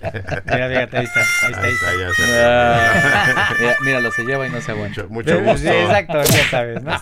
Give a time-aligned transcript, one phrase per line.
[0.46, 1.20] mira, ahí está, ahí está.
[1.46, 3.76] Ahí está, Ah.
[3.84, 5.04] mira, lo se lleva y no se aguanta.
[5.08, 5.68] Mucho, gusto.
[5.68, 6.82] exacto, ya sabes.
[6.82, 6.92] ¿no?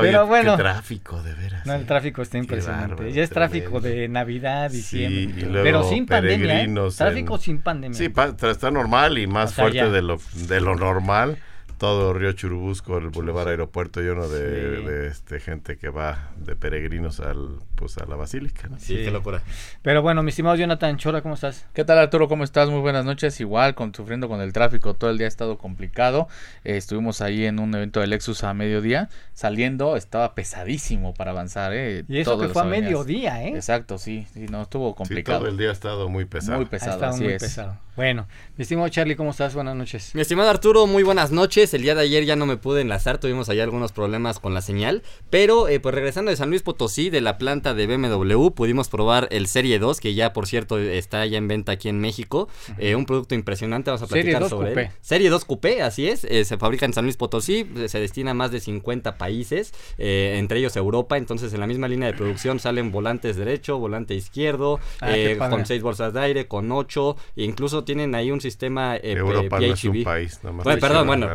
[0.00, 0.56] Pero bueno.
[0.56, 1.66] Qué tráfico, de veras.
[1.66, 3.12] No, el tráfico está impresionante.
[3.12, 5.60] ya es tráfico de Navidad, diciembre.
[5.62, 6.62] pero sin pandemia.
[6.64, 6.74] ¿eh?
[6.96, 7.96] Tráfico sin pandemia.
[7.98, 8.12] Sí,
[8.48, 11.38] está normal y más fuerte de lo, de lo normal
[11.80, 17.56] todo Río Churubusco, el Boulevard Aeropuerto lleno de, este, gente que va de peregrinos al,
[17.74, 18.68] pues, a la basílica.
[18.78, 19.40] Sí, qué locura.
[19.80, 21.64] Pero bueno, mi estimado Jonathan Chora, ¿cómo estás?
[21.72, 22.28] ¿Qué tal Arturo?
[22.28, 22.68] ¿Cómo estás?
[22.68, 23.40] Muy buenas noches.
[23.40, 26.28] Igual, con, sufriendo con el tráfico, todo el día ha estado complicado.
[26.64, 29.08] Eh, estuvimos ahí en un evento de Lexus a mediodía.
[29.32, 31.72] Saliendo, estaba pesadísimo para avanzar.
[31.72, 33.54] Eh, y eso que fue a mediodía, ¿eh?
[33.54, 34.26] Exacto, sí.
[34.34, 35.38] sí no, estuvo complicado.
[35.38, 36.58] todo el día ha estado muy pesado.
[36.58, 37.42] Muy pesado, así muy es.
[37.42, 37.78] pesado.
[37.96, 38.26] Bueno,
[38.56, 39.54] mi estimado Charlie, ¿cómo estás?
[39.54, 40.14] Buenas noches.
[40.14, 41.69] Mi estimado Arturo, muy buenas noches.
[41.74, 44.60] El día de ayer ya no me pude enlazar, tuvimos ahí algunos problemas con la
[44.60, 45.02] señal.
[45.30, 49.28] Pero eh, pues regresando de San Luis Potosí, de la planta de BMW, pudimos probar
[49.30, 52.48] el Serie 2, que ya por cierto está ya en venta aquí en México.
[52.78, 54.88] Eh, un producto impresionante, vamos a platicar sobre él.
[55.00, 56.24] Serie 2 Coupé, así es.
[56.24, 60.58] Eh, se fabrica en San Luis Potosí, se destina a más de 50 países, entre
[60.58, 61.16] ellos Europa.
[61.16, 65.14] Entonces en la misma línea de producción salen volantes derecho, volante izquierdo, ah,
[65.48, 67.16] con 6 bolsas de aire, con 8.
[67.36, 71.28] E incluso tienen ahí un sistema eh, Europa no es un país, bueno, perdón, bueno,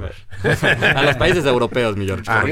[0.44, 2.24] a los países europeos, mi George.
[2.28, 2.44] Ah,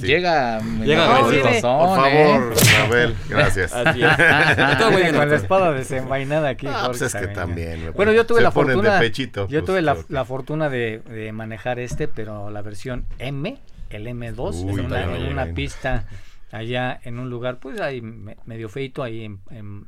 [0.00, 1.60] llega, llega por ¿eh?
[1.60, 3.72] favor, Abel, gracias.
[3.72, 5.12] Así es.
[5.12, 6.66] con la espada desenvainada aquí.
[6.68, 7.92] Ah, pues es que también.
[7.94, 8.98] Bueno, yo tuve la fortuna.
[8.98, 13.58] Pechito, yo tuve la, la, fortuna de, de, manejar este, pero la versión M,
[13.90, 16.04] el M2, en una, en una pista
[16.50, 19.40] allá en un lugar pues ahí medio feito ahí en,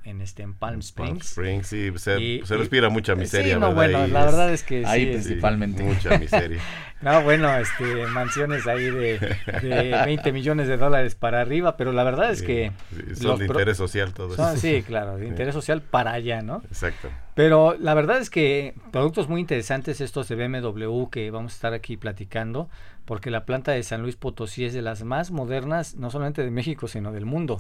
[0.05, 1.35] en, este en Palm Springs.
[1.35, 3.55] Palm Springs sí, se, se respira mucha miseria.
[3.55, 6.61] Sí, no, bueno, la verdad es que ahí principalmente mucha miseria.
[7.01, 9.19] no, bueno, este mansiones ahí de,
[9.63, 12.73] de 20 millones de dólares para arriba, pero la verdad es que
[13.15, 14.57] son de interés social todo eso.
[14.57, 16.63] Sí, claro, de interés social para allá, ¿no?
[16.69, 17.09] Exacto.
[17.41, 21.73] Pero la verdad es que productos muy interesantes estos de BMW que vamos a estar
[21.73, 22.69] aquí platicando
[23.07, 26.51] porque la planta de San Luis Potosí es de las más modernas, no solamente de
[26.51, 27.59] México, sino del mundo.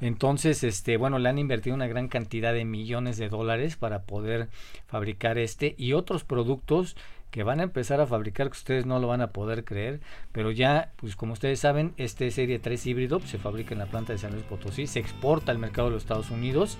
[0.00, 4.48] Entonces, este, bueno, le han invertido una gran cantidad de millones de dólares para poder
[4.86, 6.96] fabricar este y otros productos
[7.30, 10.00] que van a empezar a fabricar que ustedes no lo van a poder creer,
[10.32, 13.86] pero ya, pues como ustedes saben, este Serie 3 híbrido pues, se fabrica en la
[13.86, 16.78] planta de San Luis Potosí, se exporta al mercado de los Estados Unidos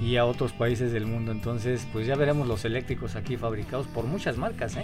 [0.00, 1.30] y a otros países del mundo.
[1.30, 4.76] Entonces, pues ya veremos los eléctricos aquí fabricados por muchas marcas.
[4.76, 4.82] ¿eh?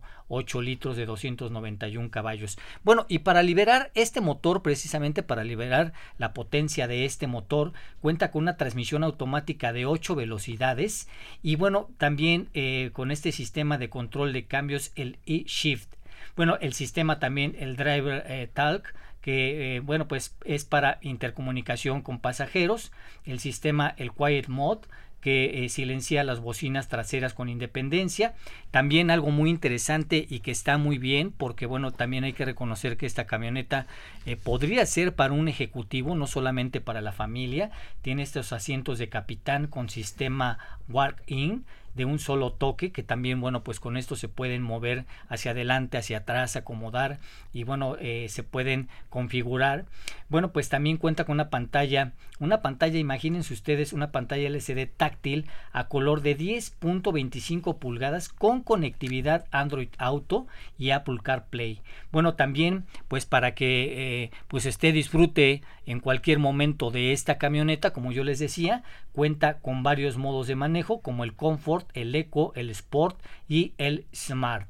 [0.62, 2.58] litros de 291 caballos.
[2.84, 7.74] Bueno, y para liberar este motor precisamente para liberar la potencia de este motor.
[8.02, 11.08] Cuenta con una transmisión automática de 8 velocidades
[11.42, 15.94] y bueno, también eh, con este sistema de control de cambios, el e-Shift.
[16.36, 22.02] Bueno, el sistema también, el Driver eh, Talk, que eh, bueno pues es para intercomunicación
[22.02, 22.92] con pasajeros
[23.24, 24.82] el sistema el quiet mode
[25.24, 28.34] que eh, silencia las bocinas traseras con independencia.
[28.72, 32.98] También algo muy interesante y que está muy bien, porque bueno, también hay que reconocer
[32.98, 33.88] que esta camioneta
[34.26, 37.72] eh, podría ser para un ejecutivo, no solamente para la familia.
[38.02, 40.60] Tiene estos asientos de capitán con sistema
[40.90, 41.64] walk-in
[41.96, 45.98] de un solo toque, que también, bueno, pues con esto se pueden mover hacia adelante,
[45.98, 47.20] hacia atrás, acomodar
[47.54, 49.86] y bueno, eh, se pueden configurar.
[50.30, 55.46] Bueno, pues también cuenta con una pantalla, una pantalla, imagínense ustedes, una pantalla LCD táctil
[55.72, 60.48] a color de 10.25 pulgadas con conectividad Android Auto
[60.78, 61.82] y Apple CarPlay.
[62.12, 67.94] Bueno, también, pues para que eh, pues esté disfrute en cualquier momento de esta camioneta,
[67.94, 72.54] como yo les decía, cuenta con varios modos de manejo como el Comfort, el Eco,
[72.56, 74.68] el Sport y el Smart.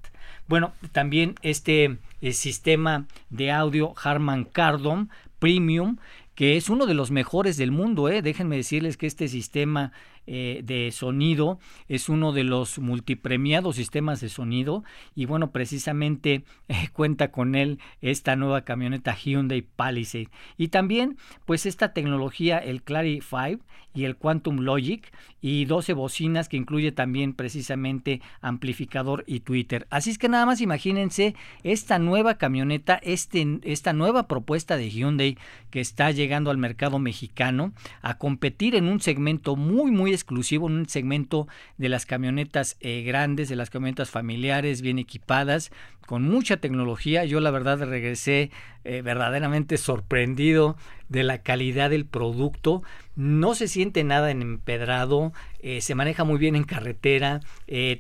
[0.48, 5.98] Bueno, también este eh, sistema de audio Harman Kardon Premium
[6.36, 8.10] que es uno de los mejores del mundo.
[8.10, 8.22] ¿eh?
[8.22, 9.92] Déjenme decirles que este sistema
[10.26, 14.84] eh, de sonido es uno de los multipremiados sistemas de sonido
[15.16, 20.30] y bueno, precisamente eh, cuenta con él esta nueva camioneta Hyundai Palisade.
[20.58, 25.12] Y también pues esta tecnología, el Clarity 5 y el Quantum Logic
[25.42, 29.88] y 12 bocinas que incluye también precisamente amplificador y Twitter.
[29.90, 35.38] Así es que nada más imagínense esta nueva camioneta, este, esta nueva propuesta de Hyundai
[35.70, 40.74] que está llegando al mercado mexicano a competir en un segmento muy muy exclusivo, en
[40.74, 45.72] un segmento de las camionetas eh, grandes, de las camionetas familiares, bien equipadas,
[46.06, 47.26] con mucha tecnología.
[47.26, 48.52] Yo la verdad regresé
[48.84, 50.76] eh, verdaderamente sorprendido
[51.10, 52.84] de la calidad del producto.
[53.16, 57.42] No se siente nada en empedrado, eh, se maneja muy bien en carretera,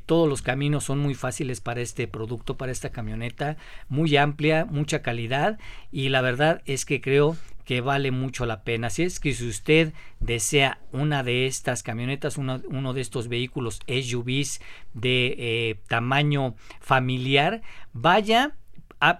[0.05, 3.57] todos los caminos son muy fáciles para este producto, para esta camioneta,
[3.89, 5.59] muy amplia, mucha calidad
[5.91, 8.89] y la verdad es que creo que vale mucho la pena.
[8.89, 14.61] Si es que si usted desea una de estas camionetas, uno de estos vehículos SUVs
[14.93, 17.61] de tamaño familiar,
[17.93, 18.55] vaya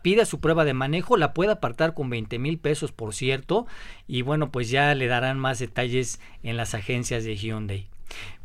[0.01, 3.67] pida su prueba de manejo, la puede apartar con 20 mil pesos, por cierto,
[4.07, 7.89] y bueno, pues ya le darán más detalles en las agencias de Hyundai.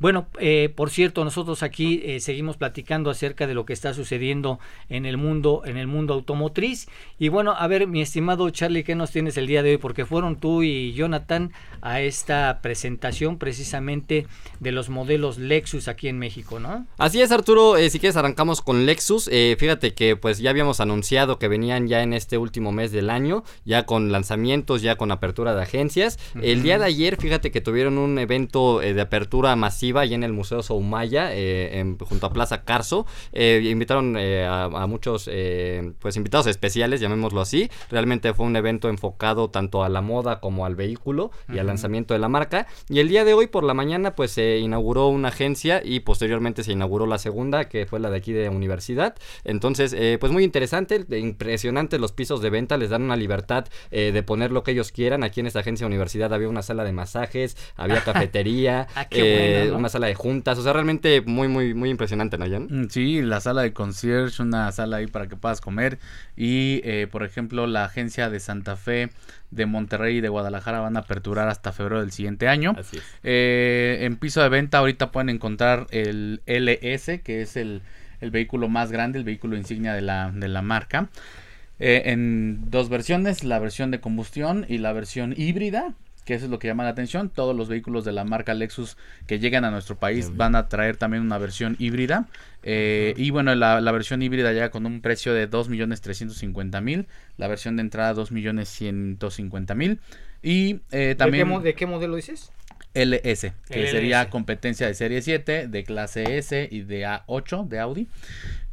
[0.00, 4.61] Bueno, eh, por cierto, nosotros aquí eh, seguimos platicando acerca de lo que está sucediendo
[4.88, 6.87] en el mundo, en el mundo automotriz.
[7.19, 9.79] Y bueno, a ver, mi estimado Charlie, ¿qué nos tienes el día de hoy?
[9.79, 14.29] Porque fueron tú y Jonathan a esta presentación precisamente
[14.60, 16.87] de los modelos Lexus aquí en México, ¿no?
[16.96, 17.77] Así es, Arturo.
[17.77, 19.29] Eh, si quieres arrancamos con Lexus.
[19.58, 23.43] fíjate que pues ya habíamos anunciado que venían ya en este último mes del año,
[23.65, 26.20] ya con lanzamientos, ya con apertura de agencias.
[26.41, 30.32] El día de ayer, fíjate que tuvieron un evento de apertura masiva y en el
[30.32, 33.06] Museo Soumaya, eh, junto a Plaza Carso.
[33.32, 35.29] Eh, invitaron eh, a, muchos
[35.98, 37.70] pues invitados especiales, llamémoslo así.
[37.91, 42.15] Realmente fue un evento enfocado tanto a la moda como al vehículo y al lanzamiento
[42.15, 42.67] de la marca.
[42.88, 46.65] Y el día de hoy por la mañana pues se inauguró una agencia y posteriormente
[46.65, 49.15] se inauguró la segunda, que fue la de aquí de universidad.
[49.44, 54.53] Entonces, pues muy interesante, impresionante los pisos de venta, les dan una libertad de poner
[54.53, 55.24] lo que ellos quieran.
[55.24, 58.86] Aquí en esta agencia de universidad había una sala de masajes, había cafetería.
[58.94, 59.06] Ah,
[59.74, 62.69] una sala de juntas, o sea, realmente muy, muy, muy impresionante, ¿no, Jan?
[62.70, 65.98] Mm, sí, la sala de concierge, una sala ahí para que puedas comer
[66.36, 69.10] y, eh, por ejemplo, la agencia de Santa Fe
[69.50, 72.74] de Monterrey y de Guadalajara van a aperturar hasta febrero del siguiente año.
[72.78, 73.05] Así es.
[73.24, 77.82] Eh, en piso de venta ahorita pueden encontrar el LS, que es el,
[78.20, 81.08] vehículo más grande, el vehículo insignia de la, de la marca.
[81.78, 85.94] Eh, en dos versiones, la versión de combustión y la versión híbrida
[86.29, 87.31] que eso es lo que llama la atención.
[87.31, 90.99] Todos los vehículos de la marca Lexus que llegan a nuestro país van a traer
[90.99, 92.29] también una versión híbrida.
[92.63, 97.06] Eh, y bueno, la, versión híbrida ya con un precio de 2.350.000,
[97.39, 99.99] la versión de entrada 2.150.000.
[100.43, 101.63] Y eh, también...
[101.63, 102.53] ¿De qué, modelo dices?
[102.93, 108.08] LS, que sería competencia de serie 7, de clase S y de A8 de Audi.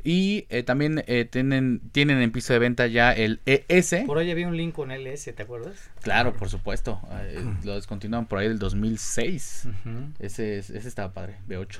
[0.08, 4.04] Y eh, también eh, tienen, tienen en piso de venta ya el ES.
[4.06, 5.90] Por ahí había un link con LS, ¿te acuerdas?
[6.04, 7.02] Claro, por supuesto.
[7.24, 9.68] Eh, lo descontinuaban por ahí del 2006.
[10.20, 11.80] ese, ese estaba padre, B8.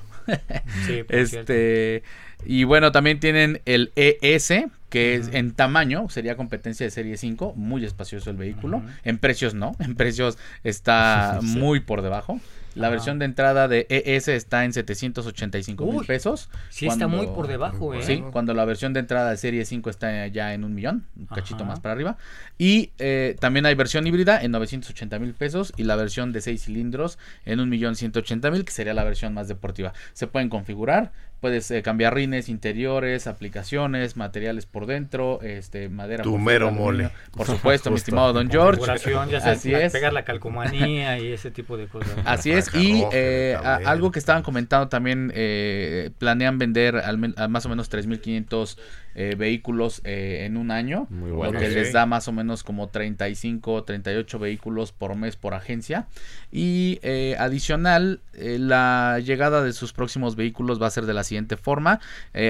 [0.86, 2.02] sí, este
[2.44, 4.52] Y bueno, también tienen el ES,
[4.88, 8.82] que es en tamaño, sería competencia de serie 5, muy espacioso el vehículo.
[9.04, 12.40] En precios no, en precios está muy por debajo.
[12.76, 16.50] La versión de entrada de ES está en 785 mil pesos.
[16.68, 18.02] Sí, está muy por debajo, ¿eh?
[18.02, 21.26] Sí, cuando la versión de entrada de serie 5 está ya en un millón, un
[21.26, 22.18] cachito más para arriba.
[22.58, 26.64] Y eh, también hay versión híbrida en 980 mil pesos y la versión de 6
[26.64, 29.94] cilindros en un millón 180 mil, que sería la versión más deportiva.
[30.12, 31.12] Se pueden configurar,
[31.46, 36.24] Puedes eh, cambiar rines interiores, aplicaciones, materiales por dentro, este, madera.
[36.24, 37.10] Tu mero mole.
[37.36, 38.82] Por supuesto, mi estimado Don George.
[39.30, 39.92] Ya Así es.
[39.92, 42.10] Pegar la calcomanía y ese tipo de cosas.
[42.24, 42.74] Así es.
[42.74, 48.76] Y eh, algo que estaban comentando también, eh, planean vender al, más o menos 3.500
[49.18, 53.84] eh, vehículos eh, en un año, lo que les da más o menos como 35,
[53.84, 56.06] 38 vehículos por mes por agencia.
[56.52, 61.56] Y eh, adicional, la llegada de sus próximos vehículos va a ser de la siguiente
[61.56, 61.98] forma.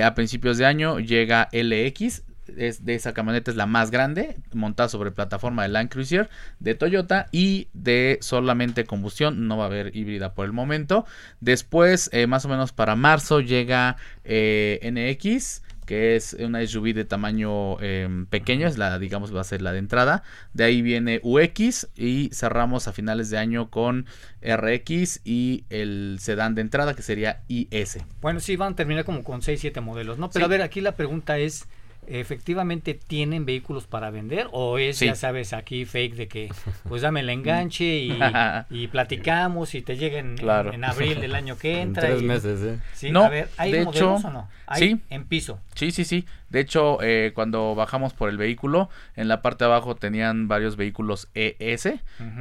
[0.03, 2.25] a principios de año llega LX,
[2.57, 6.75] es de esa camioneta es la más grande, montada sobre plataforma de Land Cruiser de
[6.75, 11.07] Toyota y de solamente combustión, no va a haber híbrida por el momento.
[11.41, 18.27] Después, más o menos para marzo, llega NX que es una SUV de tamaño em,
[18.27, 20.23] pequeño, es la, digamos, va a ser la de entrada.
[20.53, 24.07] De ahí viene UX y cerramos a finales de año con
[24.43, 27.99] RX y el sedán de entrada que sería IS.
[28.21, 30.29] Bueno, sí, van a terminar como con 6, 7 modelos, ¿no?
[30.31, 31.67] Pero a ver, aquí la pregunta es,
[32.09, 36.53] efectivamente tienen vehículos para vender o es, ya sabes, aquí fake de que
[36.89, 38.19] pues dame el enganche y,
[38.71, 42.09] y platicamos y te lleguen en, abril del año que entra.
[42.09, 42.79] En tres meses, ¿eh?
[42.95, 44.49] Sí, no, a ver, ¿hay de modelos o no?
[44.67, 45.01] ¿Hay sí.
[45.11, 45.61] En piso.
[45.75, 46.27] Sí, sí, sí.
[46.49, 50.77] De hecho, eh, cuando bajamos por el vehículo, en la parte de abajo tenían varios
[50.77, 51.87] vehículos ES.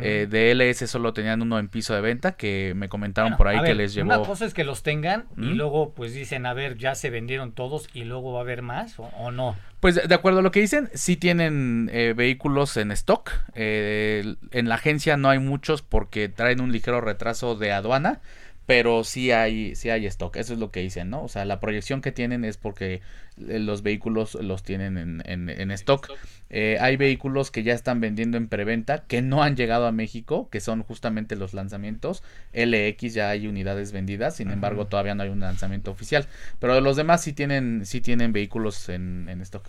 [0.01, 3.62] eh, de LS solo tenían uno en piso de venta que me comentaron por ahí
[3.63, 4.07] que les llevó.
[4.07, 7.51] Una cosa es que los tengan y luego pues dicen, a ver, ya se vendieron
[7.51, 9.54] todos y luego va a haber más o, no.
[9.79, 13.31] Pues de acuerdo a lo que dicen, sí tienen eh, vehículos en stock.
[13.53, 18.21] Eh, en la agencia no hay muchos porque traen un ligero retraso de aduana
[18.65, 21.24] pero sí hay, sí hay stock, eso es lo que dicen, ¿no?
[21.24, 23.01] O sea, la proyección que tienen es porque
[23.48, 26.12] eh, los vehículos los tienen en, en, stock.
[26.50, 30.50] Eh, hay vehículos que ya están vendiendo en preventa, que no han llegado a México,
[30.50, 32.24] que son justamente los lanzamientos.
[32.53, 36.25] LX ya hay unidades vendidas, sin embargo todavía no hay un lanzamiento oficial.
[36.60, 39.65] Pero los demás sí tienen, sí tienen vehículos en, en stock.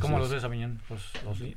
[0.00, 0.80] ¿Cómo los ves, Aviñón?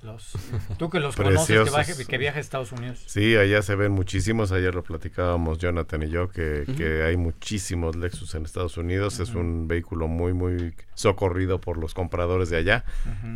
[0.04, 0.34] Los,
[0.78, 3.04] tú que los conoces, que, viaja a Estados Unidos.
[3.06, 4.52] Sí, allá se ven muchísimos.
[4.52, 9.20] Ayer lo platicábamos Jonathan y yo, que, que hay muchísimos Lexus en Estados Unidos.
[9.20, 12.84] Es un vehículo muy, muy socorrido por los compradores de allá,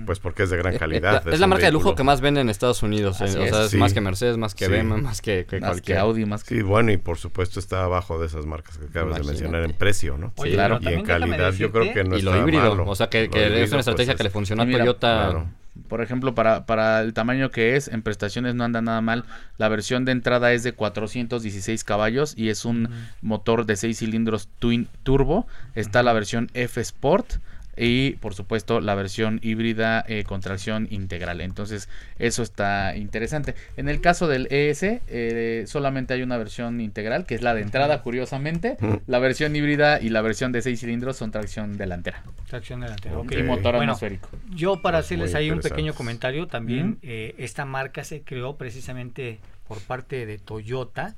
[0.06, 1.28] pues porque es de gran eh, calidad.
[1.28, 3.22] es, la marca de lujo que más vende en Estados Unidos.
[3.22, 6.44] Eh, o sea, es más que Mercedes, más que BMW, más que, cualquier Audi, más
[6.44, 6.56] que...
[6.56, 9.74] Sí, bueno, y por supuesto está abajo de esas marcas que acabas de mencionar en
[9.74, 10.34] precio, ¿no?
[10.42, 10.80] sí, claro.
[10.82, 13.82] Y en calidad yo creo que no y lo híbrido, o sea, que, es una
[13.82, 15.46] estrategia pues, que le funciona Toyota.
[15.88, 19.26] Por ejemplo, para, para el tamaño que es, en prestaciones no anda nada mal.
[19.58, 22.90] La versión de entrada es de 416 caballos y es un
[23.22, 25.46] motor de 6 cilindros Twin Turbo.
[25.76, 27.36] Está la versión F Sport
[27.78, 31.42] y por supuesto la versión híbrida eh, con tracción integral.
[31.42, 33.56] Entonces eso está interesante.
[33.78, 37.62] En el caso del ES eh, solamente hay una versión integral que es la de
[37.62, 38.78] entrada curiosamente.
[39.06, 42.24] La versión híbrida y la versión de 6 cilindros son tracción delantera.
[42.48, 43.16] Tracción delantera.
[43.32, 44.30] Y motor atmosférico.
[44.50, 49.80] Yo para hacerles ahí un pequeño comentario también, eh, esta marca se creó precisamente por
[49.82, 51.14] parte de Toyota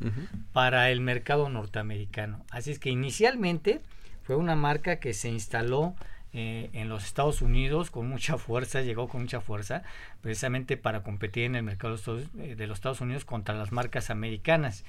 [0.53, 2.43] para el mercado norteamericano.
[2.49, 3.81] Así es que inicialmente
[4.23, 5.95] fue una marca que se instaló
[6.33, 9.83] eh, en los Estados Unidos con mucha fuerza, llegó con mucha fuerza,
[10.21, 11.97] precisamente para competir en el mercado
[12.33, 14.85] de los Estados Unidos contra las marcas americanas.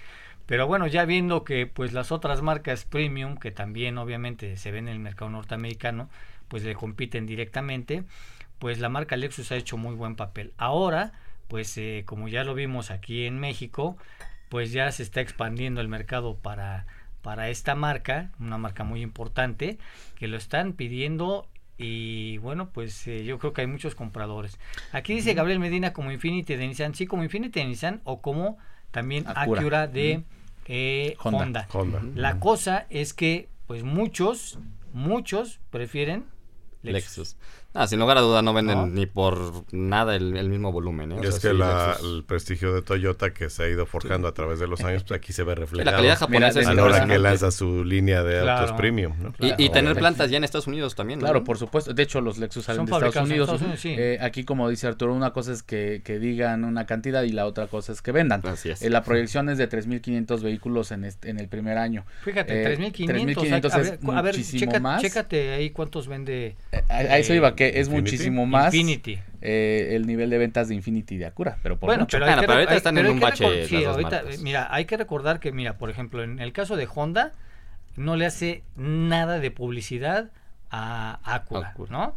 [0.46, 4.88] Pero bueno, ya viendo que pues las otras marcas premium, que también obviamente se ven
[4.88, 6.10] en el mercado norteamericano,
[6.48, 8.02] pues le compiten directamente,
[8.58, 10.52] pues la marca Lexus ha hecho muy buen papel.
[10.58, 11.12] Ahora,
[11.46, 13.96] pues eh, como ya lo vimos aquí en México,
[14.48, 16.86] pues ya se está expandiendo el mercado para
[17.22, 19.78] para esta marca, una marca muy importante,
[20.16, 21.46] que lo están pidiendo
[21.78, 24.58] y bueno, pues eh, yo creo que hay muchos compradores.
[24.92, 28.58] Aquí dice Gabriel Medina como Infinity de Nissan, sí, como Infinity de Nissan o como
[28.90, 29.60] también Acura.
[29.60, 30.24] Acura, de
[30.66, 31.38] eh, Honda.
[31.38, 31.68] Honda.
[31.72, 32.02] Honda.
[32.14, 34.58] La cosa es que, pues muchos,
[34.92, 36.26] muchos prefieren
[36.82, 37.18] Lexus.
[37.18, 37.36] Lexus.
[37.72, 38.86] Ah, sin lugar a duda no venden ¿No?
[38.88, 39.38] ni por
[39.70, 41.12] nada el, el mismo volumen.
[41.12, 41.16] ¿eh?
[41.20, 43.86] O Y es sea, que sí, la- el prestigio de Toyota que se ha ido
[43.86, 46.48] forjando a través de los años, pues aquí se ve Sí, reflejado la calidad japonesa
[46.58, 48.60] Mira, es a la hora que lanza su línea de Claro.
[48.62, 49.12] autos premium.
[49.20, 49.32] ¿no?
[49.56, 51.20] Y, tener plantas ya en Estados Unidos también.
[51.20, 51.26] ¿no?
[51.26, 51.94] Claro, por supuesto.
[51.94, 53.48] De hecho, los Lexus salen de Estados Unidos.
[53.48, 53.94] Estados Unidos, sí.
[53.96, 57.46] Eh, aquí, como dice Arturo, una cosa es que, que digan una cantidad y la
[57.46, 58.40] otra cosa es que vendan.
[58.46, 58.82] Así es.
[58.82, 62.04] Eh, la proyección es de 3.500 vehículos en, este- en el primer año.
[62.24, 63.06] Fíjate, Eh, 3.500.
[63.06, 65.02] 3.500 a es ver, a ver, muchísimo checa- más.
[65.02, 68.00] chécate ahí cuántos vende Eh, a, a eso iba, que es Infinity.
[68.12, 69.18] muchísimo más Infinity.
[69.42, 71.58] eh, el nivel de ventas de Infinity de Acura.
[71.62, 72.16] Pero por Bueno, mucho.
[72.16, 74.22] pero, Bueno, hay que pero re- ahorita hay- están pero en un bache sí, ahorita,
[74.42, 77.32] mira, hay que recordar que, mira, por ejemplo, en el caso de Honda,
[77.96, 80.30] no le hace nada de publicidad
[80.70, 81.90] a Acura, Acura.
[81.90, 82.16] ¿no?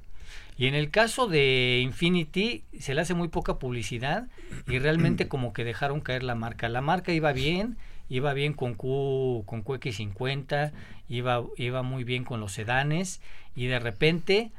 [0.57, 4.27] Y en el caso de Infinity, se le hace muy poca publicidad
[4.67, 6.69] y realmente como que dejaron caer la marca.
[6.69, 7.75] La marca iba bien,
[8.07, 10.71] iba bien con Q, con QX50,
[11.09, 13.19] iba, iba muy bien con los sedanes
[13.55, 14.51] y de repente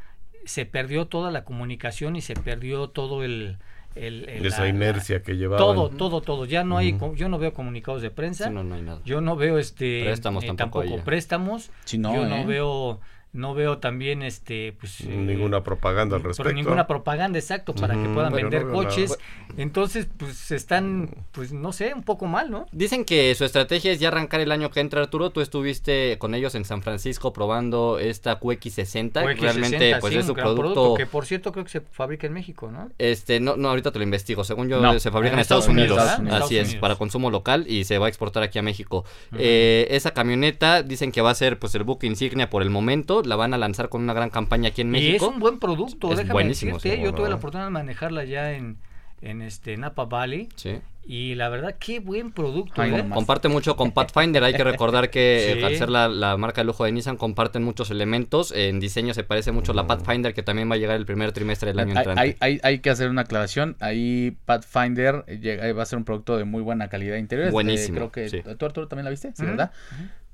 [0.47, 3.57] se perdió toda la comunicación y se perdió todo el...
[3.95, 5.59] el- el- Esa la- la- inercia que llevaban.
[5.65, 6.45] todo, todo, todo.
[6.47, 7.11] Ya no hay, Ujú.
[7.11, 8.49] co- yo no veo comunicados de prensa.
[8.49, 9.01] Sí, no, no hay nada.
[9.05, 11.05] Yo no veo este Préstamos tampoco hay ya.
[11.05, 11.71] préstamos.
[11.85, 12.29] Sí, no, yo ¿eh?
[12.29, 13.01] no veo
[13.35, 16.53] no veo también este pues eh, Ninguna propaganda al pero respecto.
[16.53, 18.89] ninguna propaganda exacto para que puedan vender no veo nada.
[18.89, 19.19] coches.
[19.57, 22.67] Entonces, pues están pues no sé, un poco mal, ¿no?
[22.73, 25.31] Dicen que su estrategia es ya arrancar el año que entra, Arturo.
[25.31, 29.13] Tú estuviste con ellos en San Francisco probando esta QX60.
[29.13, 30.95] QX60, Realmente, pues sí, es su un gran producto.
[30.95, 32.91] que por cierto creo que se fabrica en México, ¿no?
[32.99, 34.45] Este, no, no, ahorita te lo investigo.
[34.45, 35.99] Según yo, No, se fabrica en en Estados, Estados Unidos.
[35.99, 36.81] Así Estados es, Unidos.
[36.81, 39.05] para consumo local y se va a exportar aquí a México.
[39.37, 43.23] Eh, esa camioneta dicen que va a ser pues el buque insignia por el momento.
[43.25, 45.29] La van a lanzar con una gran campaña aquí en Y es México.
[45.29, 48.77] un buen producto, Es déjame buenísimo, decirte, yo tuve la oportunidad de manejarla ya en
[49.23, 50.81] en este Napa Valley Sí.
[51.07, 53.07] y la verdad qué buen producto, Ay, ¿eh?
[53.09, 54.45] Comparte mucho con Pathfinder.
[54.45, 55.61] Hay que recordar que Sí.
[55.61, 58.53] eh, al ser la, la marca de lujo de Nissan, comparten muchos elementos.
[58.55, 61.33] En diseño se parece mucho a la Pathfinder, que también va a llegar el primer
[61.33, 62.21] trimestre del año Hay, entrante.
[62.21, 63.77] hay, hay- hay que hacer una aclaración.
[63.81, 67.51] Ahí Pathfinder eh, llega- va a ser un producto de muy buena calidad interior.
[67.51, 68.43] Buenísimo, creo que sí.
[68.59, 69.71] tú Arturo también la viste, ¿sí, verdad?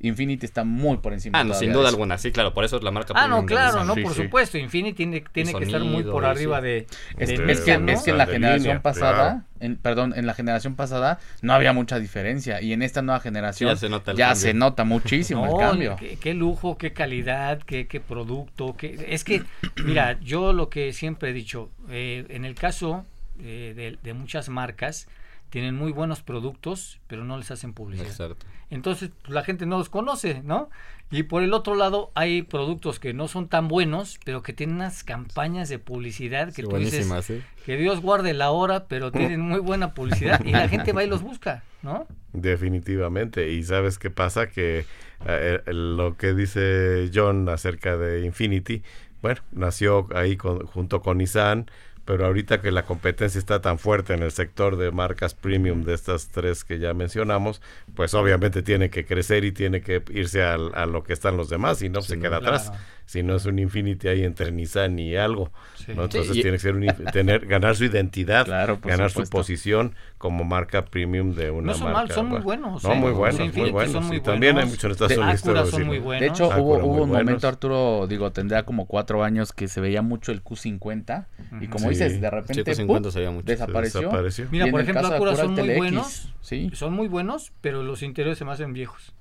[0.03, 1.39] Infinity está muy por encima.
[1.41, 3.45] Ah, no, sin de duda alguna, sí, claro, por eso es la marca Ah, no,
[3.45, 4.23] claro, no, Sí, por sí.
[4.23, 4.57] supuesto.
[4.59, 6.65] Infinity tiene, tiene que estar muy por arriba sí.
[6.67, 6.87] de,
[7.19, 7.93] Es, de es que, Nissan, ¿no?
[7.93, 11.53] es que en la De generación línea, pasada, en, perdón, en la generación pasada no
[11.53, 14.41] había mucha diferencia y en esta nueva generación Ya se nota el ya cambio.
[14.43, 15.97] se nota muchísimo No, el cambio.
[15.97, 18.77] Qué, qué lujo, qué calidad, qué, qué producto.
[18.79, 19.43] Qué, es que,
[19.85, 23.05] mira, yo lo que siempre he dicho, eh, en el caso
[23.39, 25.09] eh, de, de muchas marcas,
[25.51, 28.07] tienen muy buenos productos, pero no les hacen publicidad.
[28.09, 28.47] Exacto.
[28.71, 30.71] Entonces pues, la gente no los conoce, ¿no?
[31.11, 34.77] Y por el otro lado hay productos que no son tan buenos, pero que tienen
[34.77, 37.43] unas campañas de publicidad que Sí, tú dices sí.
[37.67, 41.09] que Dios guarde la hora, pero tienen muy buena publicidad y la gente va y
[41.09, 42.07] los busca, ¿no?
[42.33, 43.51] Definitivamente.
[43.53, 44.85] Y sabes qué pasa que
[45.27, 48.83] eh, lo que dice John acerca de Infinity,
[49.23, 51.71] bueno, nació ahí con- junto con Nissan,
[52.05, 55.95] pero ahorita que la competencia está tan fuerte en el sector de marcas premium de
[55.95, 57.61] estas tres que ya mencionamos,
[57.95, 61.49] pues obviamente tiene que crecer y tiene que irse al- a, lo que están los
[61.49, 62.73] demás y no se queda atrás.
[63.11, 65.87] Si no es un Infinity ahí entre Nissan y algo, Sí.
[65.97, 66.05] ¿no?
[66.05, 69.37] entonces Sí, y- tiene que ser un, inf- tener ganar su identidad, Claro, ganar supuesto.
[69.37, 71.99] su posición como marca premium de una No son marca.
[71.99, 72.69] mal, son muy bueno.
[72.69, 72.85] buenos.
[72.85, 72.95] No, ¿eh?
[72.95, 73.93] muy buenos, muy buenos.
[73.93, 74.71] son muy y también hay buenos.
[74.71, 75.41] muchos en Estados De- Unidos.
[75.41, 75.87] Acura debo son decirlo.
[75.93, 76.21] muy buenos.
[76.21, 77.25] De hecho, Acura hubo, muy hubo un buenos.
[77.27, 81.27] momento, Arturo, digo, tendría como cuatro años que se veía mucho el Q50
[81.61, 81.89] y como Sí.
[81.91, 82.97] dices, de repente Sí, ¡pum!
[82.99, 83.47] Q50 se veía mucho.
[83.47, 84.01] Se desapareció.
[84.03, 84.47] desapareció.
[84.53, 86.33] Mira, por ejemplo, Acura Acura, son muy buenos.
[86.43, 86.71] Sí.
[86.75, 89.13] Son muy buenos, pero los interiores se me hacen viejos.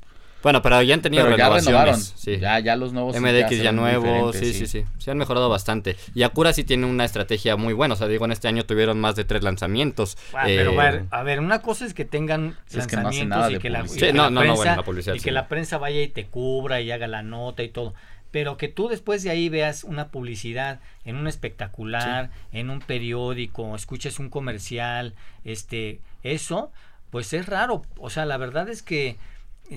[0.42, 1.66] Bueno, pero ya han tenido Pero ya renovaron.
[1.96, 2.14] renovaciones.
[2.16, 2.38] Sí.
[2.40, 3.16] Ya, ya los nuevos.
[3.16, 5.12] sí MDX se ya ven nuevo, sí, sí, sí, sí.
[5.12, 5.98] han mejorado bastante.
[6.16, 7.96] Y Acura sí tiene una estrategia muy buena.
[7.96, 10.18] O sea, digo, en este año tuvieron más de tres lanzamientos.
[10.34, 12.96] Ah, Eh, pero a ver, a ver, una cosa es que tengan Sí, es que
[12.96, 14.08] no hacen lanzamientos y que la, y publicidad.
[14.08, 15.24] que Sí, no, la no, no, prensa, bueno, la publicidad y sí.
[15.26, 17.94] que la prensa vaya y te cubra y haga la nota y todo.
[18.32, 23.76] Pero que tú después de ahí veas una publicidad en un espectacular, en un periódico,
[23.76, 26.72] escuches un comercial, este, eso,
[27.10, 27.82] pues es raro.
[27.98, 29.18] O sea, la verdad es que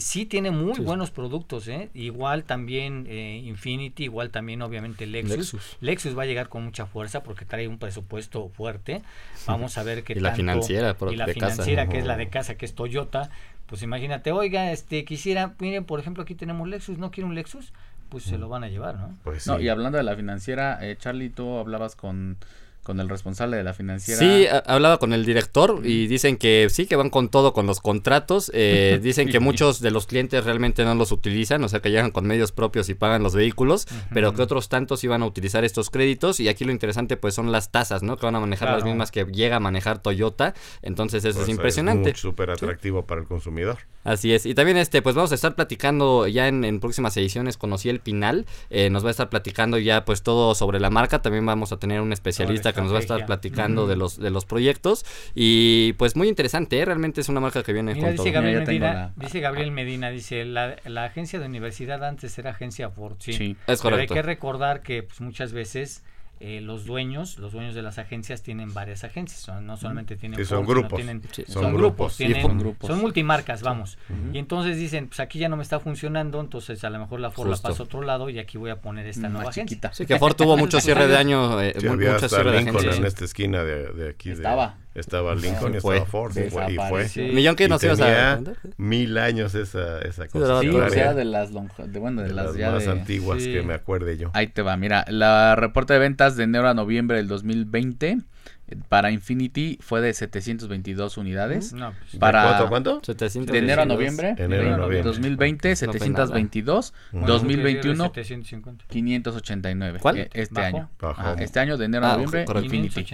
[0.00, 1.90] sí tiene muy buenos productos, ¿eh?
[1.94, 5.36] Igual también eh, Infinity, igual también obviamente Lexus.
[5.36, 5.76] Lexus.
[5.80, 6.18] Lexus.
[6.18, 9.02] va a llegar con mucha fuerza porque trae un presupuesto fuerte.
[9.46, 11.52] Vamos a ver qué Y la tanto- financiera, por- y la de casa.
[11.54, 13.30] financiera que es la de casa que es Toyota.
[13.66, 17.72] Pues imagínate, oiga, este quisiera, miren, por ejemplo, aquí tenemos Lexus, ¿no quiere un Lexus?
[18.08, 19.16] Pues se lo van a llevar, ¿no?
[19.24, 19.64] Pues No, sí.
[19.64, 22.36] y hablando de la financiera, eh, Charlie, tú hablabas con,
[22.82, 24.18] con el responsable de la financiera.
[24.18, 27.80] Sí, hablaba con el director y dicen que sí, que van con todo, con los
[27.80, 28.50] contratos.
[28.54, 32.10] Eh, dicen que muchos de los clientes realmente no los utilizan, o sea, que llegan
[32.10, 35.90] con medios propios y pagan los vehículos, pero que otros tantos iban a utilizar estos
[35.90, 36.40] créditos.
[36.40, 38.16] Y aquí lo interesante, pues, son las tasas, ¿no?
[38.16, 40.54] Que van a manejar las mismas que llega a manejar Toyota.
[40.82, 42.10] Entonces, eso es impresionante.
[42.10, 43.78] Es súper atractivo para el consumidor.
[44.04, 44.46] Así es.
[44.46, 47.56] Y también, este, pues, vamos a estar platicando ya en, próximas ediciones.
[47.56, 48.46] Conocí el Pinal.
[48.70, 51.22] Eh, nos va a estar platicando ya, pues, todo sobre la marca.
[51.22, 54.30] También vamos a tener un especialista que nos va a estar platicando de los de
[54.30, 56.84] los proyectos y pues muy interesante, ¿eh?
[56.84, 60.76] realmente es una marca que viene con dice Gabriel Medina, dice Gabriel Medina, dice la,
[60.84, 64.14] la, agencia de universidad antes era agencia Ford, sí, es correcto.
[64.14, 66.04] hay que recordar que pues, muchas veces
[66.44, 70.66] eh, los dueños, los dueños de las agencias tienen varias agencias, no solamente tienen son,
[70.66, 71.00] grupos.
[71.46, 73.96] son, grupos, son, multimarcas, vamos.
[74.32, 77.30] Y entonces dicen, pues aquí ya no me está funcionando, entonces a lo mejor la
[77.30, 79.92] Ford la paso a otro lado y aquí voy a poner esta nueva agencia.
[79.92, 82.98] Sí, que Ford tuvo mucho cierre de año, eh, mucho cierre de agencias.
[82.98, 84.30] en esta esquina de, de aquí.
[84.30, 84.78] Estaba.
[84.94, 86.36] Estaba Lincoln y estaba Ford.
[86.36, 87.08] Y fue.
[87.32, 88.40] Millón que no se a
[88.76, 90.60] mil años esa, esa cosa.
[90.60, 94.30] Sí, o sea, de las, de, bueno, de, las, más antiguas que me acuerde yo.
[94.34, 98.18] Ahí te va, mira, la reporte de ventas de enero a noviembre del 2020
[98.88, 101.72] para Infinity fue de 722 unidades.
[101.72, 103.00] No, pues, para, ¿De cuánto?
[103.00, 104.34] De enero a noviembre.
[104.38, 105.02] Enero a noviembre.
[105.02, 106.94] 2020, 722.
[107.12, 108.12] 2021,
[108.88, 109.98] 589.
[110.00, 110.18] ¿Cuál?
[110.18, 110.90] Eh, este año.
[111.38, 113.06] este año, de enero a ah, noviembre, Infinity.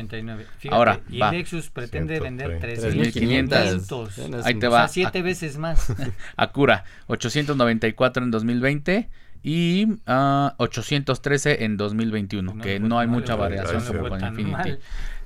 [0.70, 4.44] Ahora, y Lexus pretende vender 3.500.
[4.44, 4.78] Ahí te va.
[4.78, 5.92] O sea, siete veces más.
[6.36, 9.08] Acura, 894 en 2020
[9.42, 14.76] y 813 ah, en 2021, que no hay mucha variación con Infinity.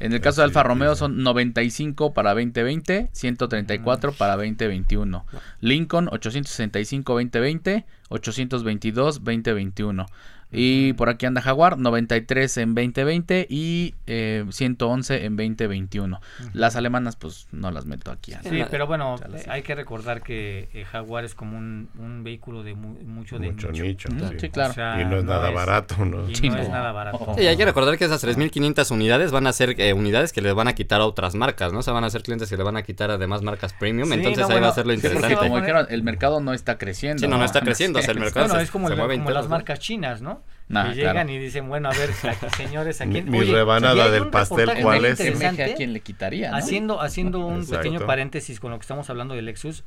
[0.01, 5.25] En el caso de Alfa Romeo son 95 para 2020, 134 para 2021.
[5.61, 10.07] Lincoln 865 2020, 822 2021.
[10.53, 16.21] Y por aquí anda Jaguar, 93 en 2020 y eh, 111 en 2021.
[16.53, 18.33] Las alemanas, pues no las meto aquí.
[18.43, 19.17] Sí, pero bueno,
[19.49, 21.89] hay que recordar que eh, Jaguar es como un,
[22.23, 23.69] vehículo de mucho de nicho.
[23.73, 24.49] sí.
[24.51, 25.01] claro.
[25.01, 26.29] y no es nada barato, ¿no?
[26.29, 27.35] Y no, es nada barato.
[27.37, 30.53] Sí, hay que recordar que esas 3.500 unidades van a ser eh, unidades que le
[30.53, 31.81] van a quitar a otras marcas, ¿no?
[31.81, 34.13] O sea, van a ser clientes que le van a quitar además marcas premium.
[34.13, 35.37] entonces ahí va a ser lo interesante.
[35.37, 37.21] como dijeron, el mercado no está creciendo.
[37.21, 37.99] Sí, no, no, está creciendo.
[37.99, 40.42] o sea, el mercado bueno, es como, como las marcas chinas, ¿no?
[40.69, 42.11] Y llegan y dicen, bueno, a ver,
[42.57, 43.31] señores, ¿a quién?
[43.31, 45.21] Mi, rebanada del pastel, ¿cuál es?
[45.21, 46.55] ¿A quién le quitaría?
[46.55, 49.85] Haciendo, haciendo un pequeño paréntesis con lo que estamos hablando de Lexus,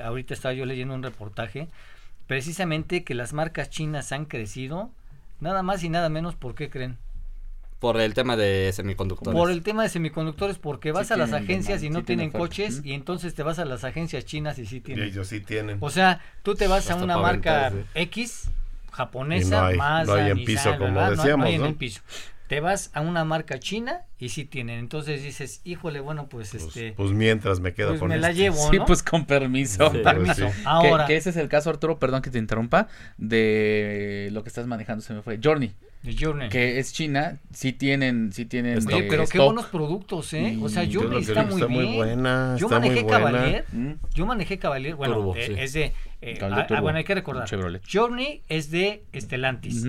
[0.00, 1.68] ahorita estaba yo leyendo un reportaje,
[2.26, 4.90] precisamente que las marcas chinas han crecido,
[5.40, 6.98] nada más y nada menos, ¿por qué creen?
[7.78, 9.38] Por el tema de semiconductores.
[9.38, 12.92] Por el tema de semiconductores, porque vas a las agencias y no tienen coches, y
[12.92, 15.04] entonces te vas a las agencias chinas y sí tienen.
[15.04, 15.78] Y ellos sí tienen.
[15.80, 18.50] O sea, tú te vas a una marca X
[18.92, 22.00] japonesa, más no hay en piso, como decíamos, no, hay en el piso.
[22.48, 24.78] Te vas a una marca china y sí tienen.
[24.78, 26.92] Entonces dices, híjole, bueno, pues, pues este.
[26.92, 29.90] Pues mientras me quedo pues con me la llevo, Sí, pues con permiso.
[29.90, 30.50] Con permiso.
[30.64, 31.04] Ahora.
[31.04, 35.02] Que, ese es el caso, Arturo, perdón que te interrumpa, de lo que estás manejando,
[35.02, 35.38] se me fue.
[35.42, 35.74] Journey.
[36.04, 36.48] Journey.
[36.48, 38.78] Que es China, sí tienen, sí tienen.
[38.86, 40.58] Oye, pero qué buenos productos, ¿eh?
[40.62, 42.56] O sea, Journey está, muy, está muy buena.
[42.58, 43.64] Yo manejé Cavalier.
[44.14, 44.94] Yo manejé Cavalier.
[44.94, 45.92] Bueno, eh, es de.
[46.20, 47.48] Eh, ah, ah, bueno, hay que recordar.
[47.90, 49.86] Journey es de Stellantis.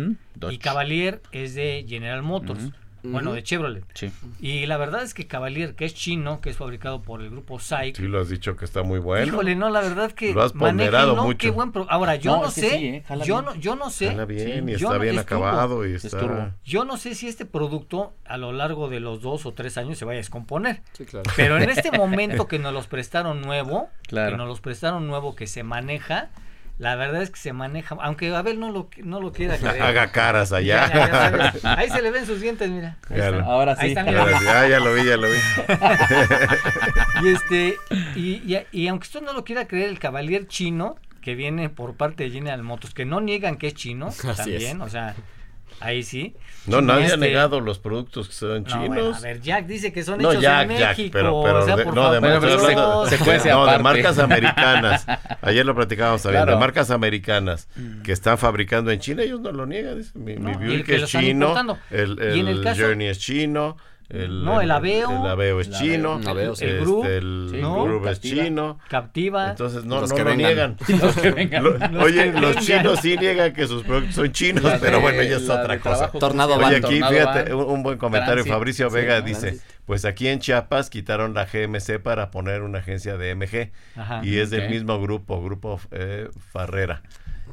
[0.49, 2.71] y Cavalier es de General Motors.
[3.03, 3.83] Bueno, de Chevrolet.
[3.93, 4.11] Sí.
[4.39, 7.59] Y la verdad es que Cavalier, que es chino, que es fabricado por el grupo
[7.59, 7.97] SAIC.
[7.97, 9.25] Sí, lo has dicho que está muy bueno.
[9.25, 11.37] Híjole, no, la verdad que lo has ponderado mucho.
[11.37, 13.03] Qué buen Ahora, yo no, sé, ¿eh?
[13.25, 14.13] yo no yo no sé.
[14.25, 18.51] bien y está bien acabado y está Yo no sé si este producto a lo
[18.51, 20.81] largo de los dos o tres años se vaya a descomponer.
[20.93, 21.29] Sí, claro.
[21.35, 24.31] Pero en este momento que nos los prestaron nuevo, claro.
[24.31, 26.29] que nos los prestaron nuevo que se maneja,
[26.79, 29.83] la verdad es que se maneja, aunque Abel no lo, no lo quiera creer.
[29.83, 31.53] Haga caras allá.
[31.63, 32.97] ahí se le ven sus dientes, mira.
[33.43, 33.93] Ahora sí.
[33.97, 35.37] ah, ya lo vi, ya lo vi.
[37.23, 37.75] y este,
[38.15, 42.23] y, y, aunque usted no lo quiera creer, el Cavalier chino, que viene por parte
[42.23, 45.15] de General Motors, que no niegan que es chino, también, o sea,
[45.79, 46.35] Ahí sí.
[46.65, 49.17] No, nadie ha este, negado los productos que son chinos.
[49.17, 51.09] a ver, Jack dice que son hechos en México.
[51.11, 52.19] pero, pero de, no, de,
[53.79, 55.05] marcas, americanas.
[55.41, 56.45] Ayer lo platicábamos también.
[56.45, 58.01] De marcas americanas mm.
[58.01, 60.03] que están fabricando en China, ellos no lo niegan.
[60.13, 61.55] Mi, mi Buick es chino,
[61.89, 63.77] el, el, Journey es chino.
[64.09, 65.11] El, no, el Aveo.
[65.11, 66.19] El Aveo es chino.
[66.19, 68.79] El, el, este, el Group, es chino.
[68.89, 69.51] Captiva.
[69.51, 70.77] Entonces no, no lo niegan.
[71.01, 71.95] los que vengan.
[71.97, 75.79] oye, los chinos sí niegan que sus productos son chinos, pero bueno, ya es otra
[75.79, 76.09] cosa.
[76.11, 78.43] Tornado Oye, aquí fíjate, un, buen comentario.
[78.45, 83.35] Fabricio Vega dice, pues aquí en Chiapas quitaron la GMC para poner una agencia de
[83.35, 83.71] MG.
[84.23, 87.03] y es del mismo grupo, Grupo eh, Farrera.